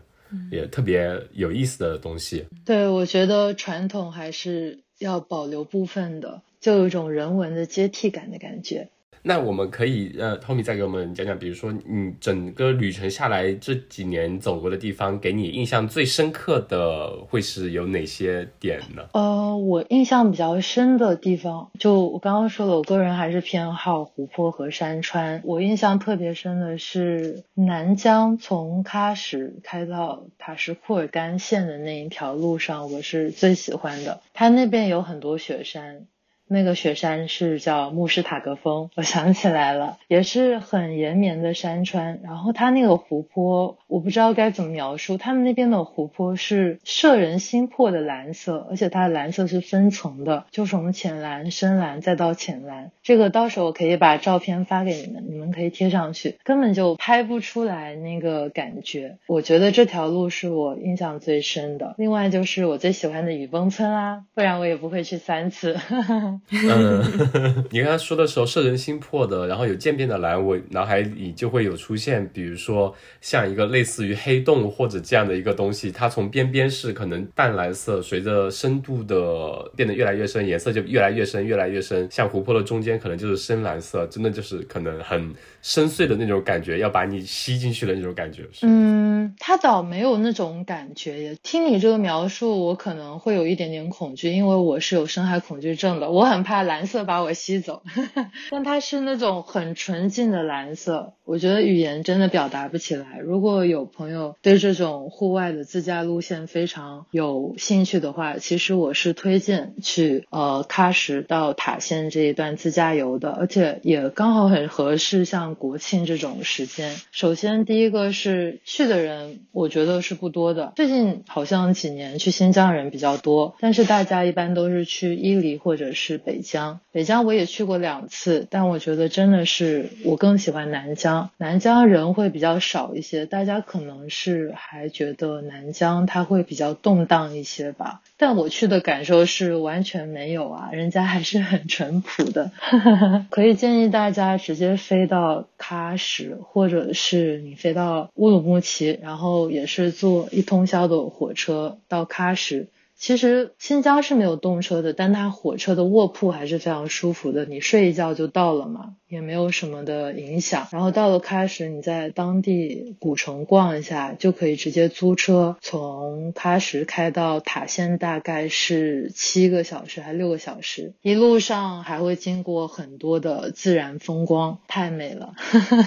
[0.52, 2.46] 也特别有意思的东西。
[2.66, 8.90] 对，我觉得传统还是要保留部分的，就有一种人文的接替感的感觉。
[9.24, 19.04] 那我们可以呃，Tommy 再给我们讲讲，比如说你整个旅程下来这几年走过的地方，给你印象最深刻的会是有哪些点呢？
[19.14, 25.42] 呃，我印象比较深的地方，就我刚刚说了，我个人还是偏好湖泊和山川。
[25.44, 34.20] 我印象特别深的是南疆从喀什开到塔什库尔干县的那一条路上，我是最喜欢的。
[34.34, 36.08] 它那边有很多雪山。
[36.54, 42.20] 那个雪山是叫慕士塔格峰，我想起来了，也是很延绵的山川。
[42.24, 45.18] 然后它那个湖泊，我不知道该怎么描述。
[45.18, 52.92] 他们那边的湖泊是摄人心魄的蓝色，而且它的蓝色是分层的，就从浅蓝、深蓝再到浅蓝。
[53.02, 59.18] 这个到时候我可以把照片发给你们，你们可以贴上去，根本就拍不出来那个感觉。
[59.28, 61.96] 我觉得这条路是我印象最深的。
[61.98, 65.78] 另外就是我最喜欢的雨崩村啦，不然我也不会去三次。
[66.50, 67.02] 嗯，
[67.72, 88.44] 你刚才说的时候摄人心魄的，然后有渐变的蓝，我脑海里就会有出现，比如说像一个类似于黑洞或者这样的一个东西，它从边边是可能淡蓝色，随着深度的变得越来越深，颜色就越来越深，越来越深，像湖泊的中间可能就是深蓝色，真的就是可能很深邃的那种感觉，要把你吸进去的那种感觉。
[88.62, 91.38] 嗯，它倒没有那种感觉耶。
[91.44, 97.84] 听你这个描述，我可能会有一点点恐惧，因为我是有深海恐惧症的，我很怕蓝色把我吸走。
[98.52, 103.20] 但它是那种很纯净的蓝色，我觉得语言真的表达不起来。
[103.24, 116.96] 如果有朋友对这种户外的自驾路线非常有兴趣的话，其实我是推荐去呃喀什到塔县这一段自驾游的，而且也刚好很合适，像国庆这种时间。
[117.12, 120.74] 首先第一个是去的人，我觉得是不多的。
[120.76, 126.80] 最近好像几年去新疆人比较多，但是大家一般都是去伊犁或者是北疆。
[126.92, 131.30] 北疆我也去过两次，但我觉得真的是我更喜欢南疆。
[131.38, 138.02] 南疆人会比较少一些，大家可能是还觉得南疆它会比较动荡一些吧。
[138.18, 142.52] 但我去的感受是完全没有啊，人家还是很淳朴的。
[143.32, 152.68] 可以建议大家直接飞到喀什，或者是你飞到乌鲁木齐，然后也是坐一通宵的火车到喀什。
[152.96, 160.68] 其实新疆是没有动车的，但它火车的卧铺还是非常舒服的，你睡一觉就到了嘛，也没有什么的影响。
[160.72, 175.34] 然后到了喀什，你在当地古城逛一下，就可以直接租车从喀什开到塔县，大概是七个小时还六个小时，一路上还会经过很多的自然风光，太美了。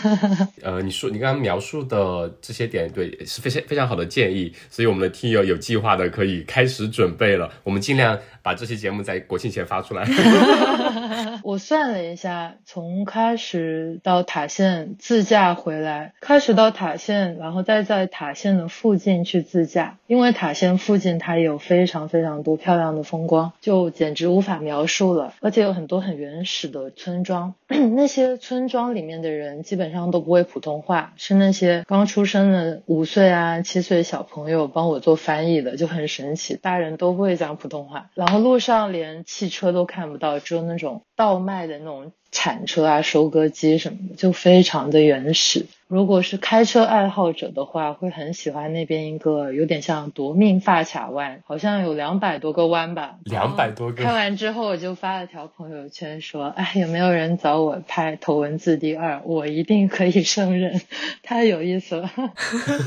[0.62, 6.84] 呃，你说你刚刚描述的这些点，对，是非常非常好的建议，所以我们的听友有计划的可以开始。
[6.84, 10.06] 准备了，我们尽量把这期节目在国庆前发出来。
[11.42, 25.32] 我算了一下，从开始到塔县自驾回来，开始到塔县，然后再在塔县的附近去自驾，因为塔县附近它有非常非常多漂亮的风光，就简直无法描述了。
[25.40, 27.54] 而且有很多很原始的村庄，
[27.96, 36.58] 那些村庄里面的人基本上都不会普通话，是那些刚出生的五岁啊七岁小朋友帮我做翻译的，就很神奇。
[36.60, 45.66] 大人都不会讲普通话，然后路上连汽车都看不到，只有那种稻麦的那种铲车啊、收割机什么的，就非常的原始。
[45.86, 53.18] 如果是开车爱好者的话，会很喜欢那边一个有点像夺命发卡弯，好像有两百多个弯吧。
[53.24, 54.02] 两百多个。
[54.02, 59.16] 看完之后，我就发了条朋友圈说：“哎，有没有人找我拍《头文字 D 二》？
[59.24, 60.80] 我一定可以胜任，
[61.22, 62.10] 太有意思了。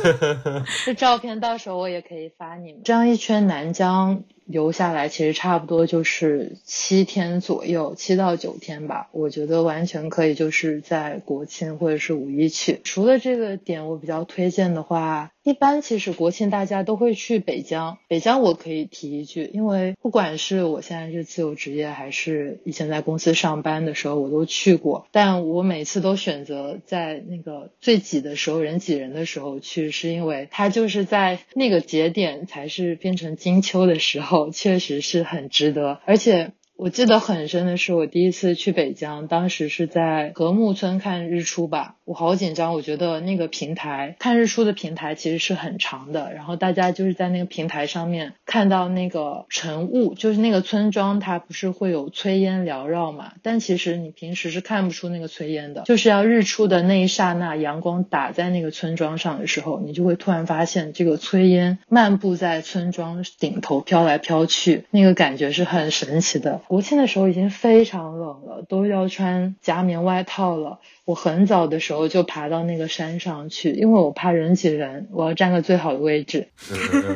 [0.86, 2.82] 这照片到时候我也可以发你们。
[2.84, 9.10] 这样一圈南疆。”游下来其实差不多就是七天左右，七到九天吧。
[9.12, 12.82] 我觉得完全可以，就是在国庆或者是五一去。
[12.84, 15.32] 除了这个点，我比较推荐的话。
[15.44, 25.08] 一般其实国庆大家都会去北疆，北疆我可以提一句，因为不管是我现在是自由职业，还是以前在公司上班的时候，我都去过。
[25.14, 36.52] 但我每次都选择在那个最挤的时候，人挤人的时候去，是因为它就是在那个节点才是变成金秋的时候，确实是很值得，而且。
[36.78, 41.96] 我记得很深的是，我第一次去北疆，当时是在禾木村看日出吧。
[42.06, 53.34] 我好紧张，我觉得那个平台看日出的平台其实是很长的，然后大家就是在那个平台上面看到那个晨雾，就是那个村庄它不是会有炊烟缭绕嘛？
[53.42, 66.62] 但其实你平时是看不出那个炊烟的，就是要日出的那一刹那，阳光打在那个村庄上的时候，你就会突然发现这个炊烟漫步在村庄顶头飘来飘去，那个感觉是很神奇的。
[66.68, 70.80] 国庆的时候已经非常冷了，都要穿夹棉外套了。
[71.06, 76.50] 我很早的时候就爬到那个山上去，因为我怕人挤人，我要占个最好的位置。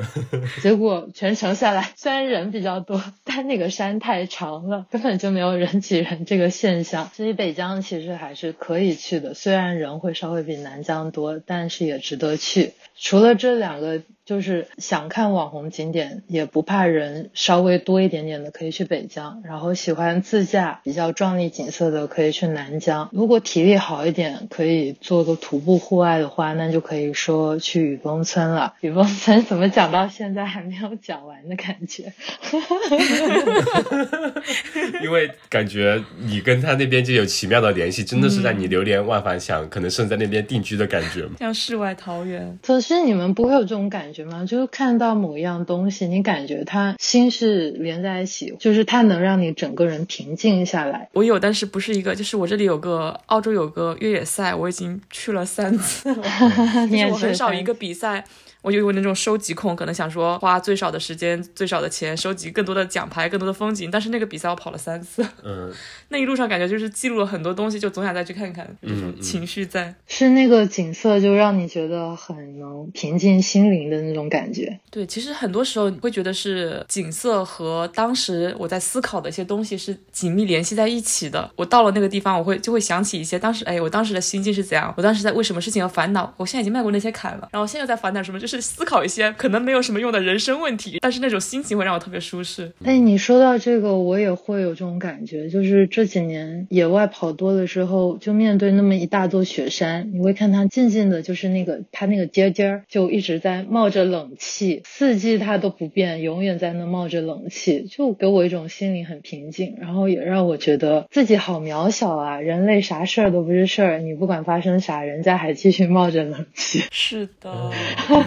[0.63, 7.09] 结果全程下来，虽然人比较多，但那个山太长了，根本就没有人挤人这个现象。
[7.13, 12.71] 所以北疆其实还是可以去的，虽然人会稍微比南疆多，但是也值得去。
[12.95, 14.01] 除了这两个。
[14.31, 23.09] 就是想看网红景点，也不怕人稍微多一点点的，可以去北疆；然后喜欢自驾比较壮丽景色的，可以去南疆。
[23.11, 28.73] 如果体力好一点，可以做个徒步户外的话，那就可以说去雨崩村了。
[28.79, 32.13] 雨崩村怎么讲到现在还没有讲完的感觉？
[35.03, 41.31] 因为感觉你跟他那边就有奇妙的联系，真的是让你流连忘返，想可能是在那边定居的感觉吗？
[41.37, 42.57] 像世外桃源。
[42.63, 44.20] 可是你们不会有这种感觉？
[44.45, 51.09] 就是看到某一样东西，你感觉它心是连在一起，就是它能让你整个人平静下来。
[51.13, 56.23] 我有，但是不是一个，就是我这里有个澳洲有个越野赛，我已经去了三次了，
[56.89, 58.23] 就是我很少一个比赛。
[58.61, 63.89] 我就有那种收集控，可能想说花最少的时间、最少的钱收集更多的奖牌、更多的风景。
[63.89, 65.71] 但是那个比赛我跑了三次，嗯，
[66.09, 69.93] 那一路上感觉就是记录了很多东西，就总想再去看看，这种情绪在。
[70.07, 74.79] 是那个景色就让你觉得很能平静心灵的那种感觉。
[74.89, 81.49] 对，其实很多时候你会觉得是景色和当时我在思考的一些东西是紧密联系在一起的。
[81.55, 84.93] 我到了那个地方，我会就会想起一些当时，哎，我当时的心境是怎样？
[84.97, 86.31] 我当时在为什么事情而烦恼？
[86.37, 88.39] 我现在已经迈过那些坎了，然后现在在烦恼什么？
[88.39, 92.71] 就是思考一些可能没有什么用的人生问题，但是那种心情会让我特别舒适。
[92.83, 116.83] 哎，你说到这个，我也会有这种感觉，就是这几年野外跑多了之后，就面对那么一大座雪山，你会看它静静的，就是那个它那个尖尖儿就一直在冒着冷气，四季它都不变，永远在那冒着冷气，就给我一种心灵很平静，然后也让我觉得自己好渺小啊，人类啥事儿都不是事儿，你不管发生啥，人家还继续冒着冷气。
[116.91, 117.71] 是的。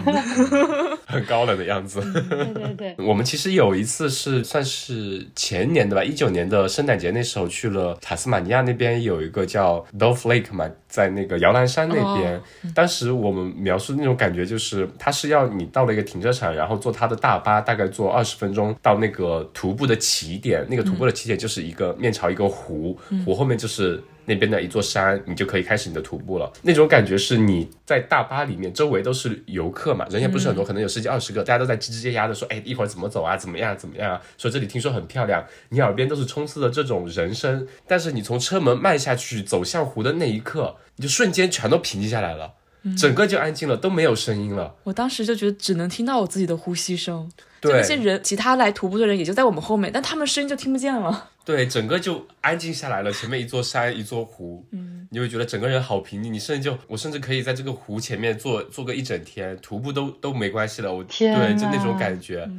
[1.05, 2.01] 很高冷的样子。
[2.29, 12.41] 对对对， 我们其实有一次是算是前年的吧，一九年的圣诞节那时候去了塔斯马尼亚那边有一个叫 Dove Lake 嘛，在那个摇篮山那边。
[12.73, 20.65] 当时我们描述那种感觉就是，它是要你到了一个停车场，然后坐它的大巴，大概坐二十分钟到那个徒步的起点。
[20.69, 24.03] 那个徒步的起点就是一个面朝一个湖，湖后面就是。
[24.25, 26.51] 那边的一座山，你就可以开始你的徒步了。
[26.61, 33.37] 那种感觉是你在大巴里面，周围都是游客嘛，人也不是很多，可能有十几二十个，大家都在吱吱呀呀的说，哎，一会儿怎么走啊？
[33.37, 33.77] 怎么样？
[33.77, 34.19] 怎么样？
[34.37, 37.67] 说这里听说很漂亮，你耳边都是充斥的这种人声。
[37.87, 42.53] 但是你从车门迈下去走向湖的那一刻，你就瞬间全都平静下来了，
[42.97, 44.75] 整个就安静了，都没有声音了。
[44.83, 47.29] 我当时就觉得只能听到我自己的呼吸声，
[47.61, 51.31] 对那些人，其他来徒步的人也就在我们后面，但他们声音就听不见了。
[51.45, 53.11] 对，整个就安静下来了。
[53.11, 56.33] 前面一座山，一座湖，嗯，你会觉得整个人好平静。
[56.33, 60.91] 你甚至就，我甚至可以在这个湖前面坐坐个一整天，徒步都都没关系了。
[60.91, 62.49] 我对，就那种感觉，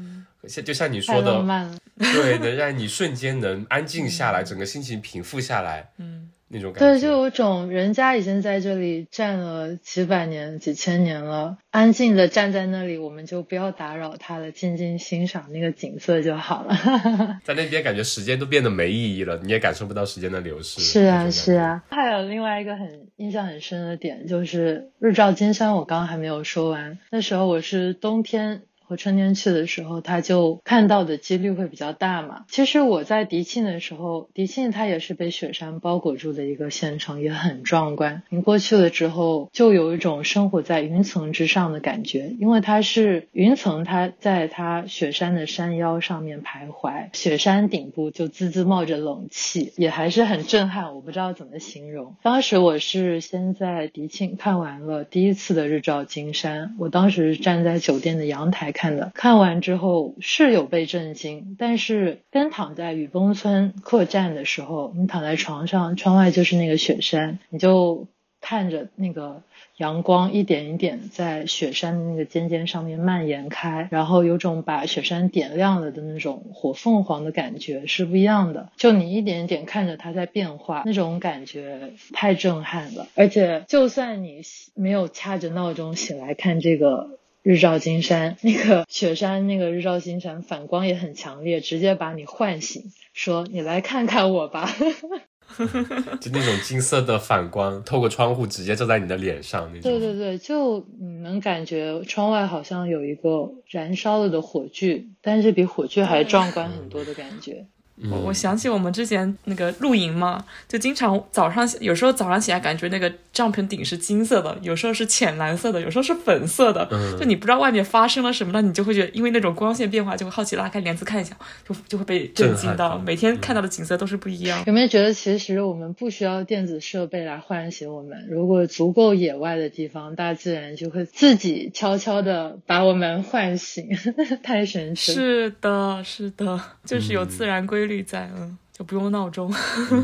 [0.47, 1.45] 像就像你说的，
[1.99, 6.26] 对，能让你瞬间能安静下来，整个心情平复下来，嗯。
[6.49, 16.77] 那种感觉，对，就有种人家已经在这里站了几百年、几千年了，安静的站在那里，我们就不要打扰他了，静静欣赏那个景色就好了。
[17.45, 20.81] 在那边感觉时间都变得没意义了，你也感受不到时间的流逝。
[20.81, 21.83] 是啊，是啊。
[21.91, 26.99] 还有另外一个很印象很深的点，就是日照金山，我刚刚还没有说完。
[27.11, 28.63] 那时候我是冬天。
[28.89, 32.45] 和春天去的时候，他就看到的几率会比较大嘛。
[32.49, 38.23] 其实我在迪庆的时候，迪庆它也是被雪山包裹住的一个县城，也很壮观。
[38.29, 50.95] 你过去了之后，就有一种生活在云层之上的感觉，因为它是云层，它在它雪山的山腰上面徘徊，雪山顶部就滋滋冒着冷气，也还是很震撼。
[50.95, 52.15] 我不知道怎么形容。
[52.23, 58.76] 当时我是先在迪庆看完了第一次的日照金山，我当时站在酒店的阳台。
[58.77, 68.07] 看的看完之后是有被震惊，但是跟躺在雨崩村客栈的时候，你躺在床上，窗外就是那个雪山，你就
[68.43, 69.43] 看着那个
[69.79, 78.71] 阳光一点一点在雪山的那个尖尖上面蔓延开，然后有种把雪山点亮了的那种火凤凰的感觉是不一样的。
[78.77, 83.09] 就你一点一点看着它在变化，那种感觉太震撼了。
[83.15, 84.43] 而且就算你
[84.75, 87.19] 没有掐着闹钟醒来看这个。
[87.47, 92.83] 日照金山，那个雪山，那个日照金山反光也很强烈，直接把你唤醒，
[93.15, 94.69] 说你来看看我吧。
[96.21, 99.83] 就那种金色的反光，透过窗户直接照在你的脸上那种。
[99.83, 107.69] 对对对，就你能感觉窗外好像有一个燃烧了的火炬，但是比火炬还壮观很多的感觉。
[108.11, 116.87] 我我想起我们之前那个露营嘛，就经常早上有时候早上起来感觉那个帐篷顶是金色的，有时候是浅蓝色的，有时候是粉色的，
[117.19, 121.35] 就你不知道外面发生了什么，那你就会觉得因为那种光线变化，就会好奇拉开帘子看一下，
[121.67, 122.99] 就就会被震惊到。
[122.99, 124.63] 每天看到的景色都是不一样。
[124.67, 128.27] 有没有觉得其实我们不需要电子设备来唤醒我们？
[128.29, 133.89] 如果足够野外的地方，大自然就会自己悄悄的把我们唤醒，
[134.45, 135.15] 太神奇。
[135.15, 137.86] 是的，是的，就是有自然规。
[137.87, 139.53] 律在嗯，就不用闹钟。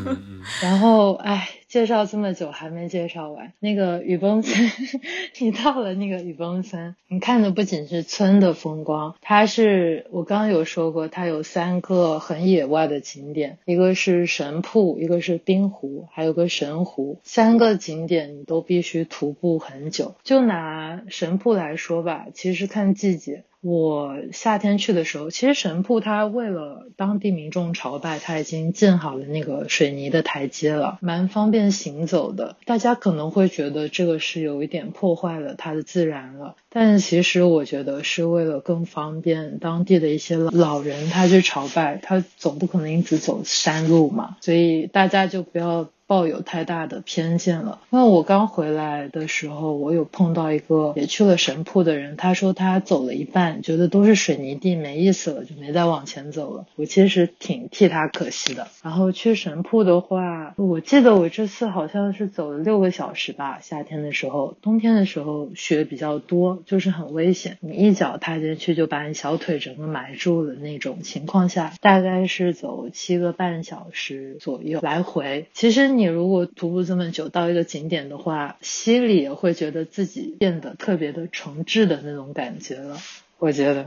[0.62, 3.52] 然后，哎，介绍这么久还没介绍完。
[3.60, 4.70] 那个雨崩村，
[5.40, 17.20] 你到了那个雨崩村，你看的不仅是村的风光，它是我刚刚有说过，它有三个很野外的景点，一个是神瀑，一个是冰湖，还有个神湖。
[17.24, 20.14] 三个景点你都必须徒步很久。
[20.22, 23.44] 就拿神瀑来说吧，其实看季节。
[23.62, 32.56] 我夏天去的时候，其实神瀑它为了当地民众朝拜，它已经建好了那个水泥的台阶了，蛮方便行走的。
[32.64, 45.88] 大家可能会觉得这个是有一点破坏了它的自然了，但其实我觉得是为了更方便当地的一些老人他去朝拜，他总不可能一直走山路嘛，所以大家就不要。
[46.12, 47.80] 抱有太大的偏见了。
[47.88, 56.66] 因为我刚回来的时候，我有碰到一个也去了神瀑的人，他说他走了一半，觉得都是水泥地，没意思了，就没再往前走了。
[56.76, 58.68] 我其实挺替他可惜的。
[58.82, 63.60] 然后去神瀑的话，我记得我这次好像是走了六个小时吧。
[63.62, 75.46] 夏天的时候，冬天的时候雪比较多，就是很危险，你一脚踏进去就把你小腿整个埋住了那种情况下，大概是走七个半小时左右来回。
[75.54, 76.01] 其实你。
[76.02, 82.98] 你如果徒步这么久到一个景点的话，心里也会觉得自己变得特别的诚挚的那种感觉了，
[83.38, 83.86] 我觉得。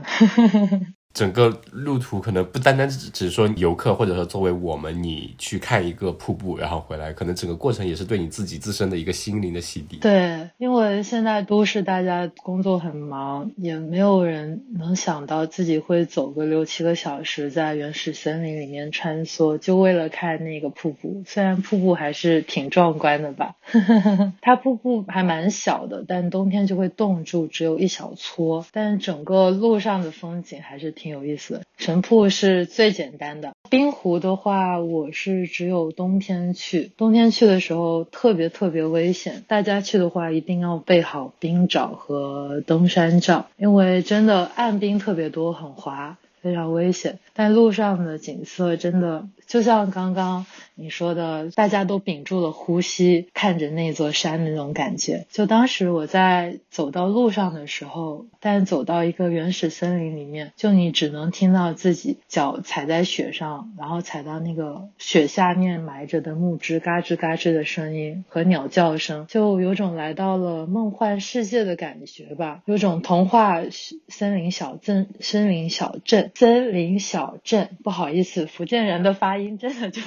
[1.16, 9.98] 整个路途可能不单单只只是说游客，或者说作为我们你去看一个瀑布，然后回来，可能整个过程也是对你自己自身的一个心灵的洗涤。
[9.98, 21.22] 对，因为现在都市大家工作很忙，也没有人能想到自己会走个六七个小时在原始森林里面穿梭，就为了看那个瀑布。
[21.26, 23.56] 虽然瀑布还是挺壮观的吧，
[24.42, 31.05] 它瀑布还蛮小的，但冬天就会冻住，只有一小撮，但整个路上的风景还是挺。
[31.06, 33.52] 挺有意思，神瀑是最简单的。
[33.70, 39.44] 冰湖的话，我是只有冬天去，冬天去的时候特别特别危险。
[39.46, 47.20] 大家去的话，一定要备好冰爪和登山杖，因为真的岸冰特别多，很滑，非常危险。
[47.34, 49.28] 但路上的景色真的。
[49.46, 50.44] 就像刚刚
[50.78, 55.26] 你说的，大家都屏住了呼吸，看着那座山的那种感觉。
[55.30, 73.62] 就当时我在走到路上的时候，但走到一个原始森林里面，就你只能听到自己脚踩在雪上，然后踩到那个雪下面埋着的木枝嘎吱嘎吱的声音和鸟叫声，就有种来到了梦幻世界的感觉吧，有种童话
[74.08, 77.70] 森林小镇、森林小镇、森林小镇。
[77.82, 79.36] 不好意思，福建人的发。
[79.36, 80.00] 音真的就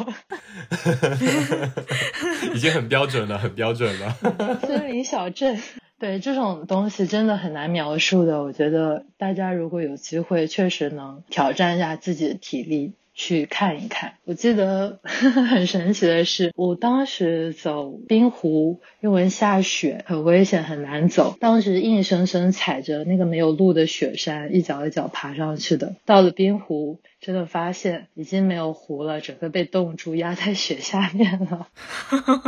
[2.53, 4.17] 已经很标准了，很标准了。
[4.65, 5.61] 森林小镇，
[5.99, 8.43] 对这种东西真的很难描述的。
[8.43, 12.93] 我觉得大家如果有机会，确实能挑战一下自己的体力。
[13.15, 14.13] 去看一看。
[14.23, 21.35] 我记得 很神奇的是，我当时走冰湖，因为下雪很危险，很难走。
[21.37, 25.95] 当时硬生生踩着那个没有路的雪山，一脚一脚爬上去的。
[26.05, 31.67] 到了冰湖，真的发现已经没有湖了，整个被冻住，压在雪下面了。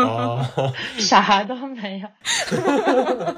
[0.97, 2.07] 啥都没有。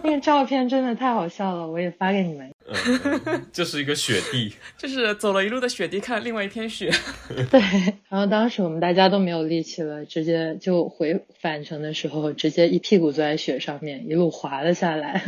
[0.03, 2.51] 那个照片真的太好笑了，我也发给你们。
[2.65, 6.89] 嗯，这是一个雪地， 就是走了一路的雪地，看另外一片雪。
[7.51, 7.59] 对，
[8.07, 15.23] 然后当时我们大家都没有力气了，直接就回返程的时候，直接一屁股坐在雪上面，一路滑了下来。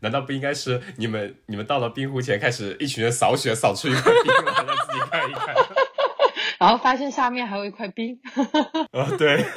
[0.00, 5.54] 难道不应该是你们你们到了冰湖前开始一群人扫雪，扫出一块冰来让自己看一看？
[6.58, 8.18] 然后发现下面还有一块冰。
[8.92, 9.44] 啊，对。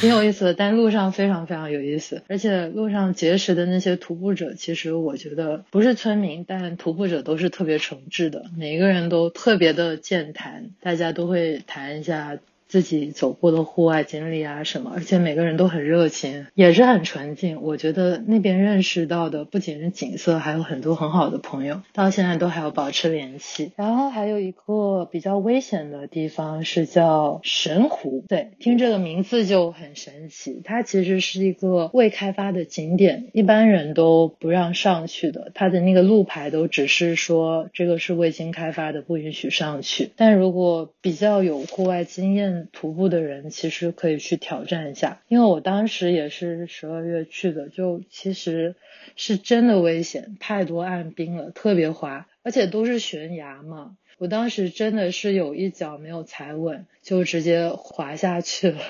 [0.00, 12.36] 挺有意思的，但路上非常非常有意思，而且路上结识的那些徒步者，其实我觉得不是村民，但徒步者都是特别诚挚的，每一个人都特别的健谈，大家都会谈一下。
[12.68, 17.62] 自己走过的户外经历啊什么，而且每个人都很热情，也是很纯净。
[17.62, 23.72] 我觉得那边认识到的不仅是景色，还有很多很好的朋友，到现在都还有保持联系。
[23.76, 30.60] 然后还有一个比较危险的地方是叫神湖，对，听这个名字就很神奇。
[30.64, 35.52] 它其实是一个未开发的景点，一般人都不让上去的。
[35.54, 40.10] 它的那个路牌都只是说这个是未经开发的，不允许上去。
[40.16, 48.74] 但如果比较有户外经验，徒步的人其实可以去挑战一下，因为我当时也是十二月去的，就其实
[49.16, 53.96] 是真的危险，太多暗冰了，特别滑，而且都是悬崖嘛。
[54.18, 58.80] 我当时真的是有一脚没有踩稳，就直接滑下去了，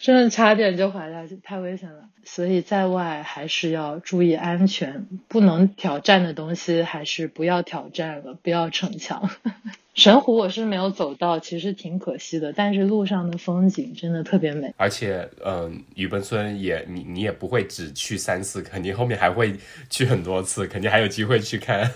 [0.00, 2.08] 真的差点就滑下去，太危险了。
[2.24, 9.28] 所以在外还是要注意安全，不能挑战的东西还是不要挑战了，不要逞强。
[9.94, 12.54] 神湖我是没有走到，其实挺可惜的。
[12.54, 19.54] 但是路上的风景真的特别美，而且，嗯，雨崩村也你你也不会只去三次，肯定后面还会
[19.90, 21.90] 去很多次，肯定还有机会去看。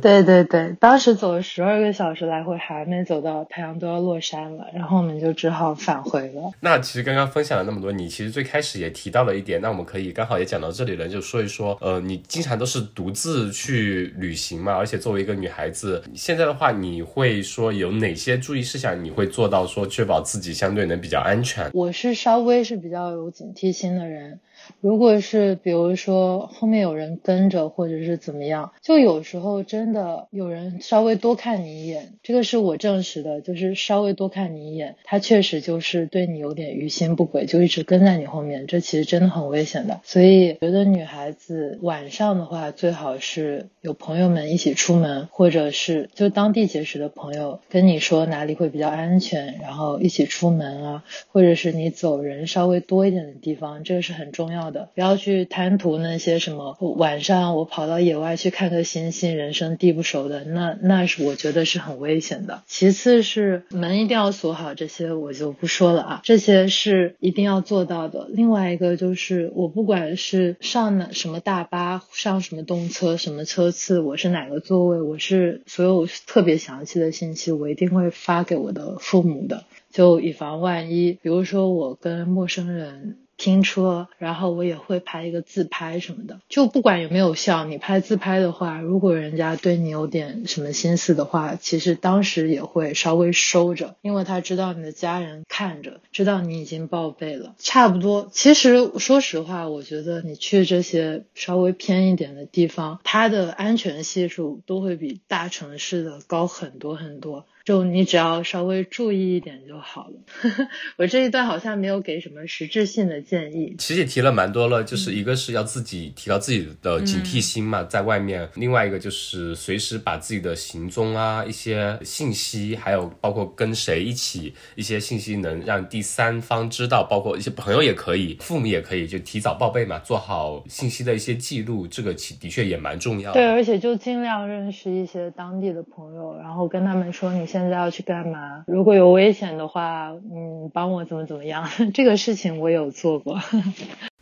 [0.00, 6.50] 对对对，当时走了十二个小时来回，还没走到太阳都要落山了，然后我们就只好返回了。
[6.60, 21.70] 那其实刚刚分享了那么多，你其实最开始也提到了一点，那我们可以刚好也讲到这里了，就说一说，呃，你经常都是独自去旅行嘛，而且作为一个女孩子，现在的话，你会说有哪些注意事项你会做到，说确保自己相对能比较安全？
[21.72, 24.38] 我是稍微是比较有警惕心的人。
[24.80, 40.00] 如果是比如说后面有人跟着或者是怎么样，就有时候真的有人稍微多看你一眼，这个是我证实的，就是稍微多看你一眼，他确实就是对你有点于心不轨，就一直跟在你后面，这其实真的很危险的。
[40.04, 54.50] 所以觉得女孩子晚上的话，最好是有朋友们一起出门，或者是就当地结识的朋友跟你说哪里会比较安全，然后一起出门啊，或者是你走人稍微多一点的地方，这个是很重。
[54.50, 62.62] 要要的，不要去贪图那些什么晚上我跑到野外去看个星星，人生地不熟的，那那是我觉得是很危险的。
[62.66, 68.28] 其次是门一定要锁好，这些我就不说了啊，这些是一定要做到的。
[68.30, 81.12] 另外一个就是我不管是上哪什么大巴，上什么动车，什么车次，我是哪个座位，我是所有特别详细的信息，我一定会发给我的父母的，就以防万一。
[81.12, 83.16] 比如说我跟陌生人。
[83.40, 98.28] 停车，然后我也会拍一个自拍什么的，就不管有没有效，你拍自拍的话，如果人家对你有点什么心思的话，其实当时也会稍微收着，因为他知道你的家人看着，知道你已经报备了，差不多。
[98.30, 107.46] 其实说实话，我觉得你去这些稍微偏一点的地方，它的安全系数都会比大城市的高很多很多。
[107.70, 110.14] 就你只要稍微注意一点就好了。
[110.98, 113.76] 我这一段好像没有给什么实质性的建议。
[113.78, 133.32] 其实也提了蛮多了，就是一个是要自己提高自己的警惕心嘛，在外面；另外一个就是随时把自己的行踪啊、一些信息，还有包括跟谁一起一些信息，能让第三方知道，包括一些朋友也可以，父母也可以，就提早报备嘛，做好信息的一些记录，这个其的确也蛮重要。
[133.32, 137.46] 对，而且就尽量认识一些当地的朋友，然后跟他们说你。
[137.50, 138.64] 现在现在要去干嘛？
[138.66, 141.68] 如果有危险的话，嗯，帮我怎么怎么样？
[141.92, 143.38] 这个事情我有做过。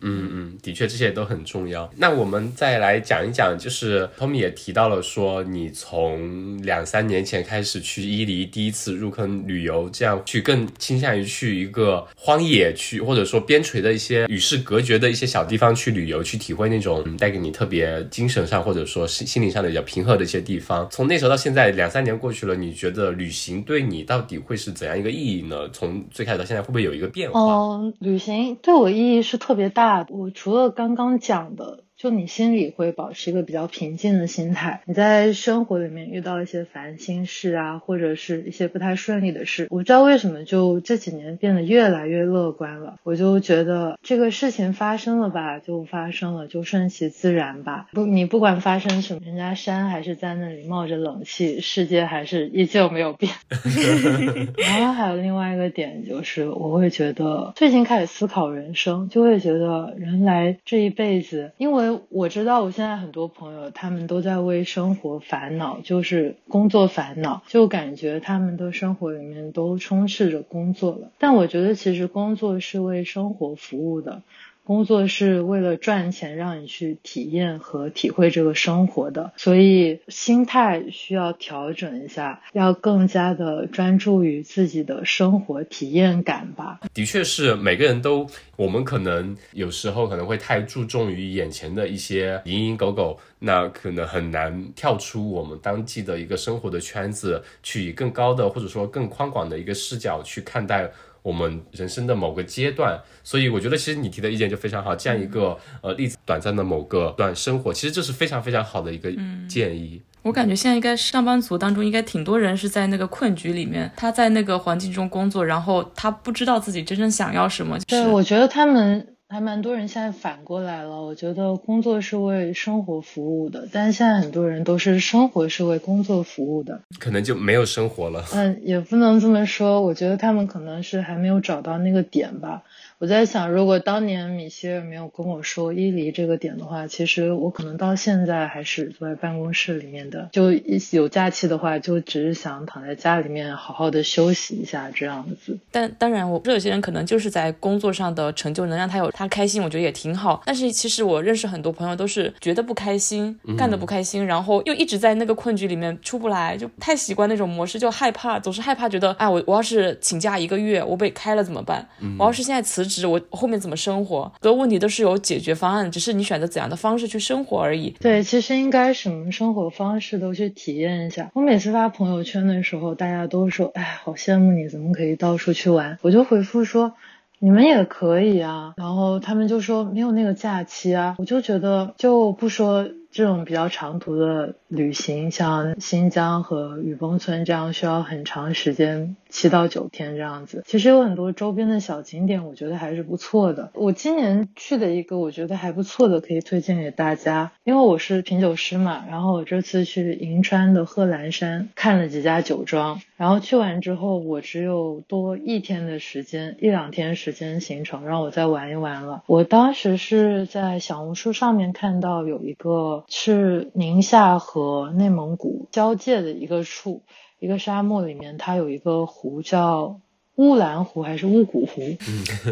[0.01, 1.91] 嗯嗯，的确这些都很重要。
[1.97, 20.87] 那我们再来讲一讲，就是 Tommy 也提到了说，你从两三年前开始去伊犁第一次入坑旅游，这样去更倾向于去一个荒野去，或者说边陲的一些与世隔绝的一些小地方去旅游，去体会那种带给你特别精神上或者说心心灵上的比较平和的一些地方。
[20.93, 25.69] 从那时候到现在两三年过去了，你觉得旅行对你到底会是怎样一个意义呢？
[25.71, 27.41] 从最开始到现在会不会有一个变化？
[27.41, 30.07] 嗯，旅行对我意义是特别大。
[30.09, 31.85] 我除了刚刚讲的。
[31.99, 34.83] 就你心里会保持一个比较平静的心态。
[34.85, 43.01] 你在生活里面遇到一些烦心事啊，或者是一些不太顺利的事，我不知道为什么就这几年变得越来越乐观了。
[43.03, 47.89] 我就觉得这个事情发生了吧，就发生了，就顺其自然吧。
[47.93, 53.33] 不，你不管发生什么，人家山还是在那里冒着冷气，世界还是依旧没有变。
[54.57, 61.88] 然后还有另外一个点就是，我会觉得最近开始思考人生，就会觉得人来这一辈子，因为。
[62.09, 71.11] 我知道，我现在很多朋友他们都在为生活烦恼，就是工作烦恼，就感觉他们的生活里面都充斥着工作了。
[71.19, 74.23] 但我觉得，其实工作是为生活服务的。
[74.69, 86.81] 工作是为了赚钱，让你去体验和体会这个生活的，所以心态需要调整一下，要更加的专注于自己的生活体验感吧。
[86.93, 100.91] 的确是，每个人都，我们可能有时候可能会太注重于眼前的一些蝇营狗苟，那可能很难跳出我们当季的一个生活的圈子，去以更高的或者说更宽广的一个视角去看待。
[101.23, 104.95] 我们人生的某个阶段，所以我觉得其实你提的意见就非常好。
[104.97, 109.13] 这样一个呃例子，短暂的某个段生活，其实这是非常非常好的一个
[109.49, 110.03] 建议。
[110.23, 117.79] 我感觉现在应该上班族当中，应该挺多人是在那个困局里面，他在那个环境中工作，然后他不知道自己真正想要什么。
[117.87, 121.03] 对，我觉得他们还蛮多人现在反过来了。
[121.03, 128.25] 我觉得工作是为生活服务的，但是现在很多人都是生活是为工作服务的，可能就没有生活了。
[128.33, 129.83] 嗯，也不能这么说。
[129.83, 132.63] 我觉得他们可能是还没有找到那个点吧。
[133.01, 140.29] 我在想，如果当年米歇尔没有跟我说伊犁这个点的话，其实我可能到现在还是坐在办公室里面的。
[140.33, 145.57] 就一有假期的话，就只是想躺在家里面好好的休息一下这样子。
[145.71, 150.43] 但当然，我有些人可能就是在工作上的成就能让他有他开心，我觉得也挺好。
[150.45, 161.89] 但是其实我认识很多朋友都是觉得不开心，干的不开心，然后又一直在那个困局里面出不来，就太习惯那种模式，就害怕，总是害怕，觉得哎，我我要是请假一个月，我被开了怎么办？
[162.19, 162.88] 我要是现在辞。
[162.89, 164.33] 职我后面怎么生活？
[164.43, 167.95] 所有问题都是有解决方案，只是你选择怎样的方式去生活而已。
[168.01, 171.31] 对，其实应该什么生活方式都去体验一下。
[171.35, 176.95] 我每次发朋友圈的时候，大家都说：“哎，好羡慕你，怎么可以到处去玩？”我就回复说
[177.39, 182.89] ：“你们也可以啊。”然后他们就说：“没有那个假期啊。”我就觉得就不说。
[183.11, 190.63] 这种比较长途的旅行，像新疆和雨崩村这样，需要很长时间，七到九天这样子。
[190.67, 193.71] 其实有很多周边的小景点，我觉得还是不错的。
[193.75, 197.51] 我今年去的一个，我觉得还不错的，可以推荐给大家。
[197.65, 209.25] 因为我是品酒师嘛，然后我这次去银川的贺兰山看了几家酒庄，然后去完之后，我只有多一天的时间，一两天时间行程，让我再玩一玩了。
[209.27, 212.98] 我当时是在小红书上面看到有一个。
[213.09, 217.03] 是宁夏和内蒙古交界的一个处，
[217.39, 220.01] 一个沙漠里面，它有一个湖叫
[220.37, 221.97] 乌兰湖还是乌古湖？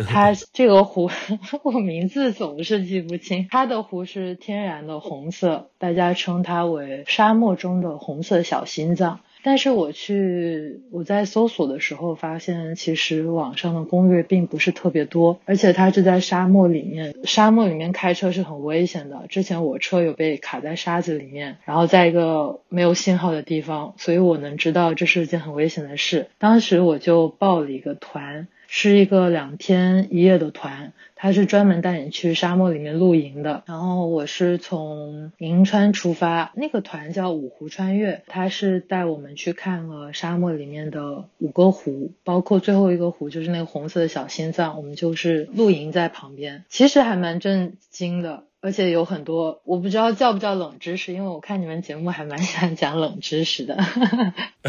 [0.08, 1.10] 它这个湖
[1.62, 3.46] 我名字总是记不清。
[3.50, 9.20] 它的湖是天然的红色，大家称它为沙漠中的红色小心脏。
[9.46, 19.26] 但是我去我在搜索的时候发现，其实网上的攻略并不是特别多，而且它是在沙漠里面，沙漠里面开车是很危险的。
[19.28, 26.26] 之前我车有被卡在沙子里面，然后在一个没有信号的地方，所以我能知道这是一件很危险的事。
[26.38, 30.92] 当时我就报了一个团，是一个两天一夜的团。
[31.18, 48.44] 他是专门带你去沙漠里面露营的，然后我是从银川出发，那个团叫五湖穿越，他是带我们去看了沙漠里面的五个湖，包括最后一个湖就是那个红色的小心脏，我们就是露营在旁边，其实还蛮震惊的。
[48.66, 53.78] 而且有很多我不知道叫不叫冷知识，因为我看你们节目还蛮喜欢讲冷知识的。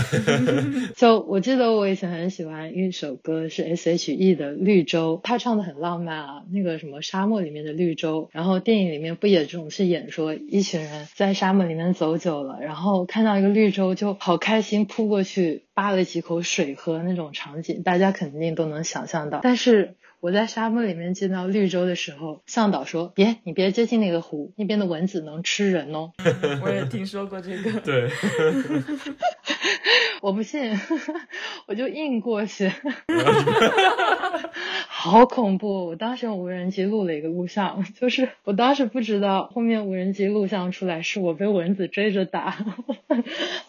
[0.96, 8.30] 就我记得我以前很喜欢一首歌是 S.H.E 的《绿洲》，他唱的很浪漫啊，那个什么沙漠里面的绿洲。
[8.32, 19.40] 然后电影里面不也总是演说一群人在沙漠里面走久了，然后看到一个绿洲就好开心，扑过去扒了几口水喝那种场景，大家肯定都能想象到。
[19.42, 19.96] 但是。
[20.20, 26.12] 我在沙漠里面见到绿洲的时候，向导说：“别，你别接近那个湖，那边的蚊子能吃人哦。
[26.64, 27.80] ”我也听说过这个。
[27.82, 28.10] 对。
[30.22, 30.80] 我不信，
[31.68, 32.72] 我就硬过去。
[35.08, 35.86] 好恐怖！
[35.86, 42.58] 我当时用无人机录了一个录像，就是我当时不知道后面无人机录像出来是我被蚊子追着打，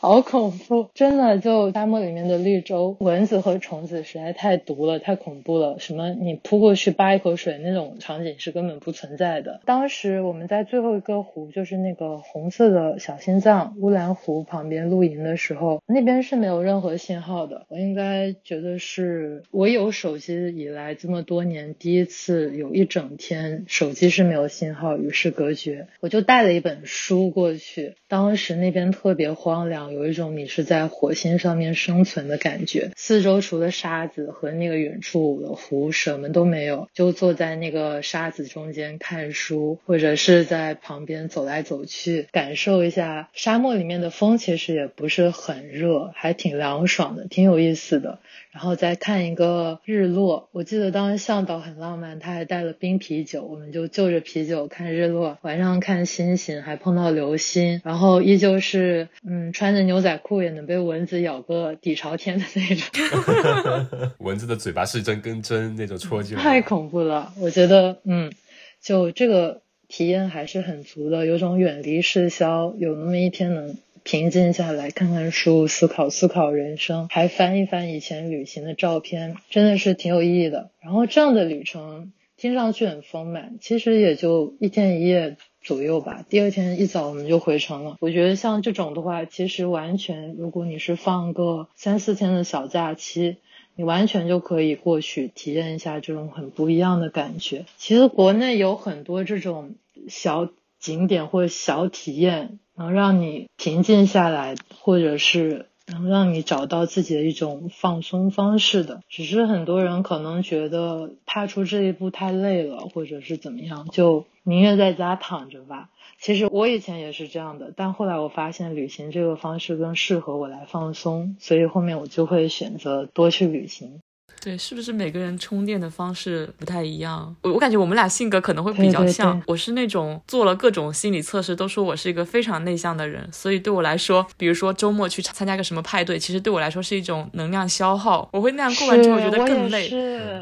[0.00, 0.88] 好恐怖！
[0.94, 5.78] 真的，就沙漠里面的绿洲，蚊子和虫子实在太毒了，太恐怖了。
[5.78, 9.60] 什么你扑过去扒一口水那种场景是根本不存在的。
[9.64, 17.64] 当时我们在最后一个湖，就是那个红色的小心脏乌兰湖旁边露营的时候，那边是没有任何信号的。
[17.68, 21.22] 我应该觉得是我有手机以来这么。
[21.28, 25.86] 多年第一次有一整天手机是没有信号，与世隔绝。
[26.00, 32.92] 我就带了一本书过去，当时那边特别荒凉，有一种你是在火星上面生存的感觉。
[32.96, 36.88] 四周除了沙子和那个远处的湖，什么都没有。
[36.94, 44.38] 就坐在那个沙子中间看书，或者是在旁边走来走去，感受一下沙漠里面的风。
[44.38, 48.20] 其实也不是很热，还挺凉爽的，挺有意思的。
[48.50, 64.10] 然后再看一个日落，我记得当时向导很浪漫，他还带了冰啤酒，我们就就着啤酒看日落，晚上看星星，还碰到流星，然后依旧是嗯穿着牛仔裤也能被蚊子咬个底朝天的那种。
[64.18, 67.32] 蚊子的嘴巴是针跟针那种戳进来，太恐怖了。
[67.40, 68.32] 我觉得嗯，
[68.80, 73.76] 就这个体验还是很足的，有种远离世嚣，有那么一天能。
[74.02, 80.70] 平静下来，看看书，思考思考人生，还翻一翻以前旅行的照片，真的是挺有意义的。
[80.80, 86.24] 然后这样的旅程听上去很丰满，其实也就一天一夜左右吧。
[86.28, 87.96] 第二天一早我们就回城了。
[88.00, 93.36] 我觉得像这种的话，其实完全，如果你是放个三四天的小假期。
[93.80, 97.64] 你完全就可以过去体验一下这种很不一样的感觉。
[97.76, 99.76] 其实国内有很多这种
[100.08, 100.48] 小
[100.80, 105.66] 景点或者小体验，能让你平静下来，或者是。
[105.90, 115.88] 能让你找到自己的一种放松方式的，只是很多人可能觉得踏出这一步太累了，或者是怎么样，就宁愿在家躺着吧。
[116.20, 124.00] 其实我以前也是这样的，但后来我发现旅行这个方式更适合我来放松，所以后面我就会选择多去旅行。
[124.40, 127.34] 对，是不是每个人充电的方式不太一样？
[127.42, 129.40] 我我感觉我们俩性格可能会比较像。
[129.46, 138.28] 我是那种做了各种心理测试，都说我是一个非常内向的人，所以对我来说，比如说周末去参加个什么派对，其实对我来说是一种能量消耗。
[138.32, 139.88] 我会那样过完之后觉得更累，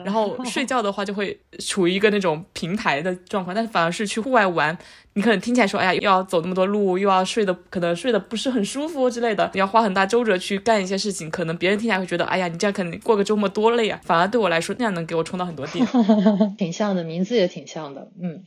[0.05, 4.77] 然后睡觉的话就会处于一个那种平台的状况，但是反而是去户外玩。
[5.17, 13.99] 你可能听起来说，哎呀，又要走那么多路，又要睡的，可能睡的不是很舒服之类的，你要花很大周折去干一些事情，可能别人听起来会觉得，哎呀，你这样可能过个周末多累啊。
[14.05, 15.87] 反而对我来说，那样能给我充到很多电。
[16.59, 18.43] 挺像的，名字也挺像的，嗯。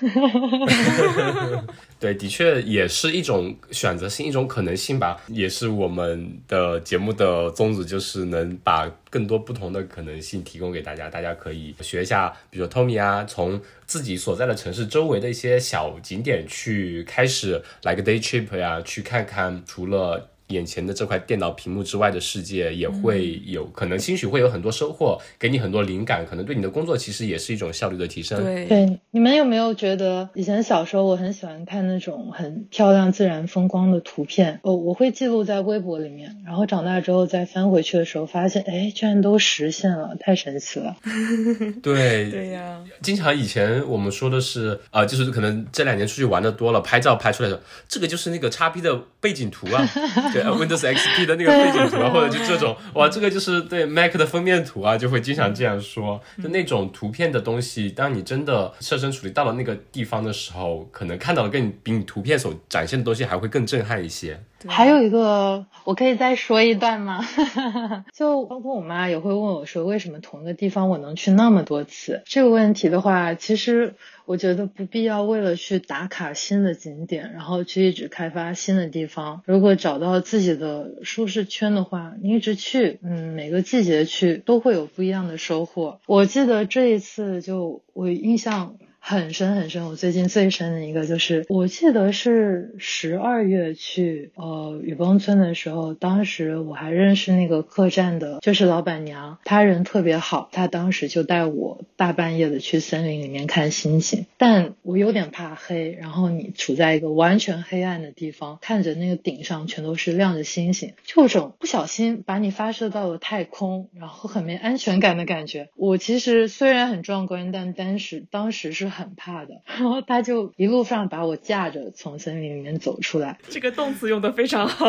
[2.00, 5.18] 对，的确也是一种选择性，一种可能性吧。
[5.28, 11.08] 也是我们的节目的宗旨，就是能把更多不同的可能性提供给大家。
[11.08, 20.30] 大家可以学一下，比如 Tommy 啊，从自己所在的城市周围的一些小景点去开始来个 day trip 呀，去看看除了。
[20.48, 28.42] 眼前的这块电脑屏幕之外的世界也会有可能，兴许会有很多收获，给你很多灵感，可能对你的工作其实也是一种效率的提升。
[28.42, 34.60] 对，对你们有没有觉得以前小时候我很喜欢看那种很漂亮自然风光的图片？
[34.62, 40.94] 哦，我会记录在微博里面，然后长大之后再翻回去的时候，发现哎，居然都实现了，太神奇了。
[41.82, 49.82] 对 对呀，经常以前我们说的是啊，就是可能这两年出去玩的多了，拍照拍出来的这个就是那个叉 P 的背景图啊。
[50.34, 56.20] 对 Windows XP 的那个背景图啊，或者就这种，哇，这个就是对 Mac 的封面图啊，就会经常这样说。
[56.42, 64.40] 就那种图片的东西，当你真的设身处地到了那个地方的时候，可能看到的更比你图片所展现的东西还会更震撼一些。
[64.66, 67.24] 还有一个，我可以再说一段吗？
[68.14, 72.22] 就包括我妈也会问我说，为什么同一个地方我能去那么多次？
[72.26, 73.94] 这个问题的话，其实。
[74.26, 79.42] 我觉得不必要为了去打卡新的景点，然后去一直开发新的地方。
[79.44, 86.00] 如果找到自己的舒适圈的话，你一直去，嗯，每个季节去都会有不一样的收获。
[86.06, 88.76] 我记得这一次就我印象。
[89.06, 115.68] 很深很深，我最近最深的一个就是，我记得是十二月去呃雨崩村的时候，当时我还认识那个客栈的，就是老板娘，她人特别好，她当时就带我大半夜的去森林里面看星星，但我有点怕黑，然后你处在一个完全黑暗的地方，看着那个顶上全都是亮着星星，就种不小心把你发射到了太空，然后很没安全感的感觉。
[115.76, 118.93] 我其实虽然很壮观，但当时当时是。
[118.94, 123.38] 很怕的，然后他就一路上把我架着从森林里面走出来。
[123.48, 124.86] 这个动词用的非常好。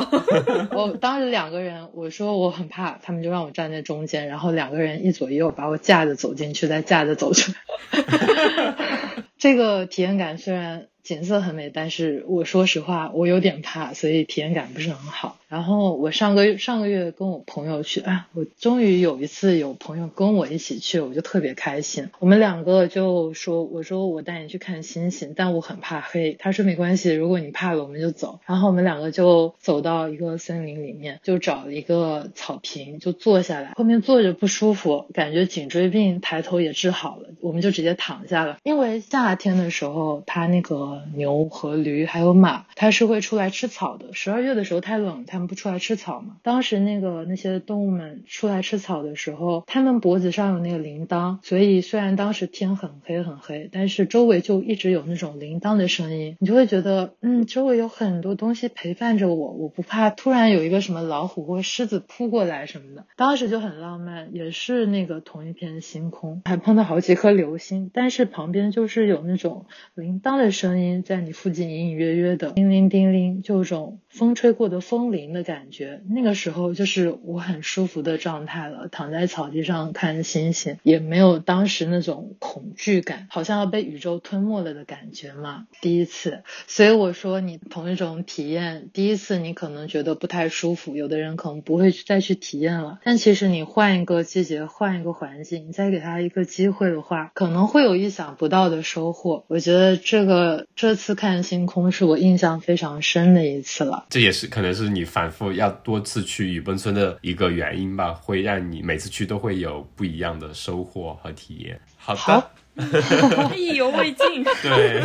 [0.71, 8.75] 我当时两个人，我说我很怕，他们就让我站在中间，然后两个人一左一右把我架着走进去，再架着走出来。
[9.37, 10.87] 这个体验感虽然。
[11.05, 15.37] 景色很美，但是我说实话，我有点怕，所以体验感不是很好。
[15.47, 22.09] 然后我上个月上个月跟我朋友去，啊，我终于有一次有朋友跟我一起去，我就特别开心。
[22.17, 26.35] 我们两个就说，我说我带你去看星星，但我很怕黑。
[26.39, 28.39] 他说没关系，如果你怕了，我们就走。
[28.47, 33.73] 然后我们两个就走到一个森林里面，就找了一个草坪，就坐下来。
[33.75, 38.57] 后面坐着不舒服，感觉颈椎病抬头也治好了，我们就直接躺下了。
[38.63, 40.94] 因为夏天的时候，他那个。
[41.13, 44.13] 牛和驴还有马，它是会出来吃草的。
[44.13, 46.37] 十二月的时候太冷，它们不出来吃草嘛。
[46.43, 63.05] 当时那个那些动物们出来吃草的时候，它们脖子上有那个铃铛，所以虽然当时天很黑很黑，但是周围就一直有那种铃铛的声音，你就会觉得，嗯，周围有很多东西陪伴着我，我不怕突然有一个什么老虎或狮子扑过来什么的。
[63.15, 70.84] 当时就很浪漫，也是那个同一片星空，还碰到好几颗流星，但是旁边就是有那种铃铛的声音。
[71.03, 76.01] 在你附近隐隐约约的叮铃叮铃，就有种风吹过的风铃的感觉。
[76.09, 85.67] 那个时候就是我很舒服的状态了，躺在草地上看星星，也没有当时那种恐惧感，好像要被宇宙吞没了的感觉嘛。
[85.81, 92.99] 第一次，所以我说你同一种体验，第一次你可能觉得不太舒服，有的人可能不会再去体验了。
[93.03, 99.43] 但其实你换一个季节，换一个环境，你再给他一个机会的话，可能会有意想不到的收获。
[99.47, 100.67] 我觉得这个。
[100.75, 104.05] 这次看星空是我印象非常深的一次了。
[104.09, 111.79] 这也是可能是你反复要多次去雨崩村的一个原因吧，会让你每次去都会有不一样的收获和体验。
[111.97, 112.19] 好的。
[112.19, 112.51] 好
[113.55, 114.43] 意犹未尽。
[114.61, 115.01] 对，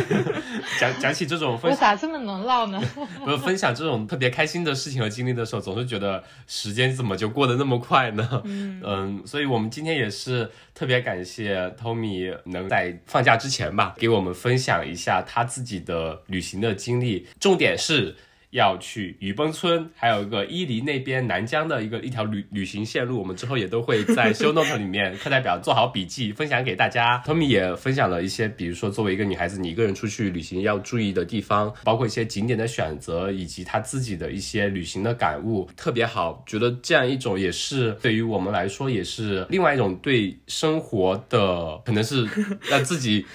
[0.79, 2.81] 讲讲起这种分享我咋这么能唠呢？
[3.23, 8.41] 不是分享这种特别开心的事情和经历的时候，总是觉得时间怎么就过得那么快呢？
[8.45, 18.15] 嗯所以我们今天也是特别感谢 Tommy 能在放假之前吧，给我们分享一下他自己的旅行的经历，重点是。
[18.51, 27.21] 要去雨崩村，还有一个伊犁那边南疆的一个一条旅旅行线路，我们之后也都会在 show note 里面课代表做好笔记，分享给大家。
[27.25, 36.43] Tommy 也分享了一些，比如说作为一个女孩子，你一个人出去旅行要注意的地方，包括一些景点的选择，以及她自己的一些旅行的感悟，特别好。
[36.45, 42.27] 觉得这样一种也是对于我们来说，也是另外一种对生活的，可能是
[42.69, 43.25] 让自己。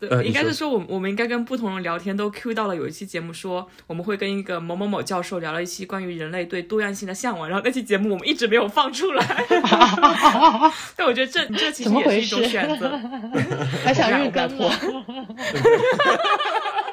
[0.00, 9.26] 对，呃应该是说我们我们应该跟不同人聊天都 Q 到了有一期节目说我们会跟一个某某某教授聊了一期关于人类对多样性的向往，然后那期节目我们一直没有放出来。
[10.94, 12.96] 但我觉得这这其实也是一种选择。
[13.84, 15.16] 还想日我们俩更我呢们？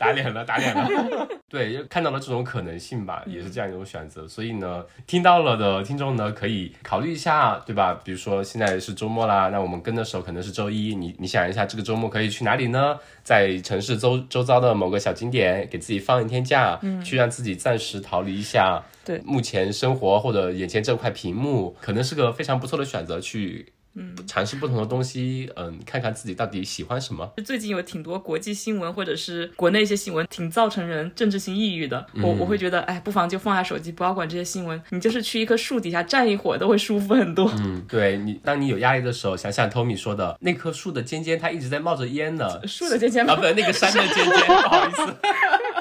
[0.00, 0.88] 打脸了，打脸了。
[1.46, 4.26] 对，看到了这种可能性吧，也是这样一种选择。
[4.26, 8.00] 所以呢，听到了的听众呢，可以考虑一下，对吧？
[8.02, 12.96] 比如说现在是周末啦，那我们跟的时候可能是周一，你你想一下，这个周末可以去哪里呢？
[13.22, 18.82] 在城市周周遭的某个小景点，给自己放一天假，嗯，去让自己暂时逃离一下。
[19.04, 27.28] 对目前生活或者眼前这块屏幕，可能是个非常不错的选择，去嗯尝试不同的东西，嗯，看看自己到底喜欢什么。
[27.44, 32.06] 最近有挺多国际新闻或者是国内一些新闻，挺造成人政治性抑郁的。
[32.22, 37.50] 我我会觉得，哎，不妨就放下手机，不要管这些新闻，你就是去一棵树底下站一会儿，都会舒服很多。
[37.58, 42.66] 嗯，对你，当你有压力的时候，想想 Tommy 说的那棵树的尖尖，它一直在冒着烟呢。
[42.66, 45.02] 树的尖尖啊，不对，那个山的尖尖，不好意思，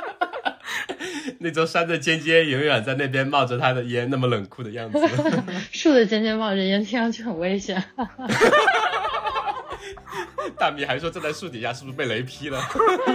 [1.40, 5.00] 那座山的尖尖永远在那边冒着它的烟，那么冷酷的样子。
[5.72, 7.82] 树的尖尖冒着烟，听上去很危险。
[10.58, 12.62] 大米还说站在树底下是不是被雷劈了？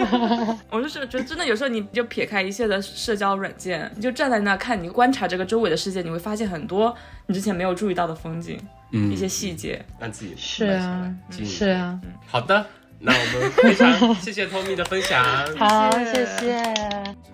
[0.71, 6.97] 我就是觉得真的有时候你就撇开一切的社交软件，你就站在那看，你观察这个周围的世界，你会发现很多
[7.27, 8.59] 你之前没有注意到的风景，
[8.93, 9.85] 嗯一些细节。
[10.01, 12.01] 让自己是啊，静是啊。
[12.27, 12.65] 好的，
[12.99, 15.23] 那我们非常谢谢 Tommy 的分享。
[15.59, 17.34] 好，谢谢谢。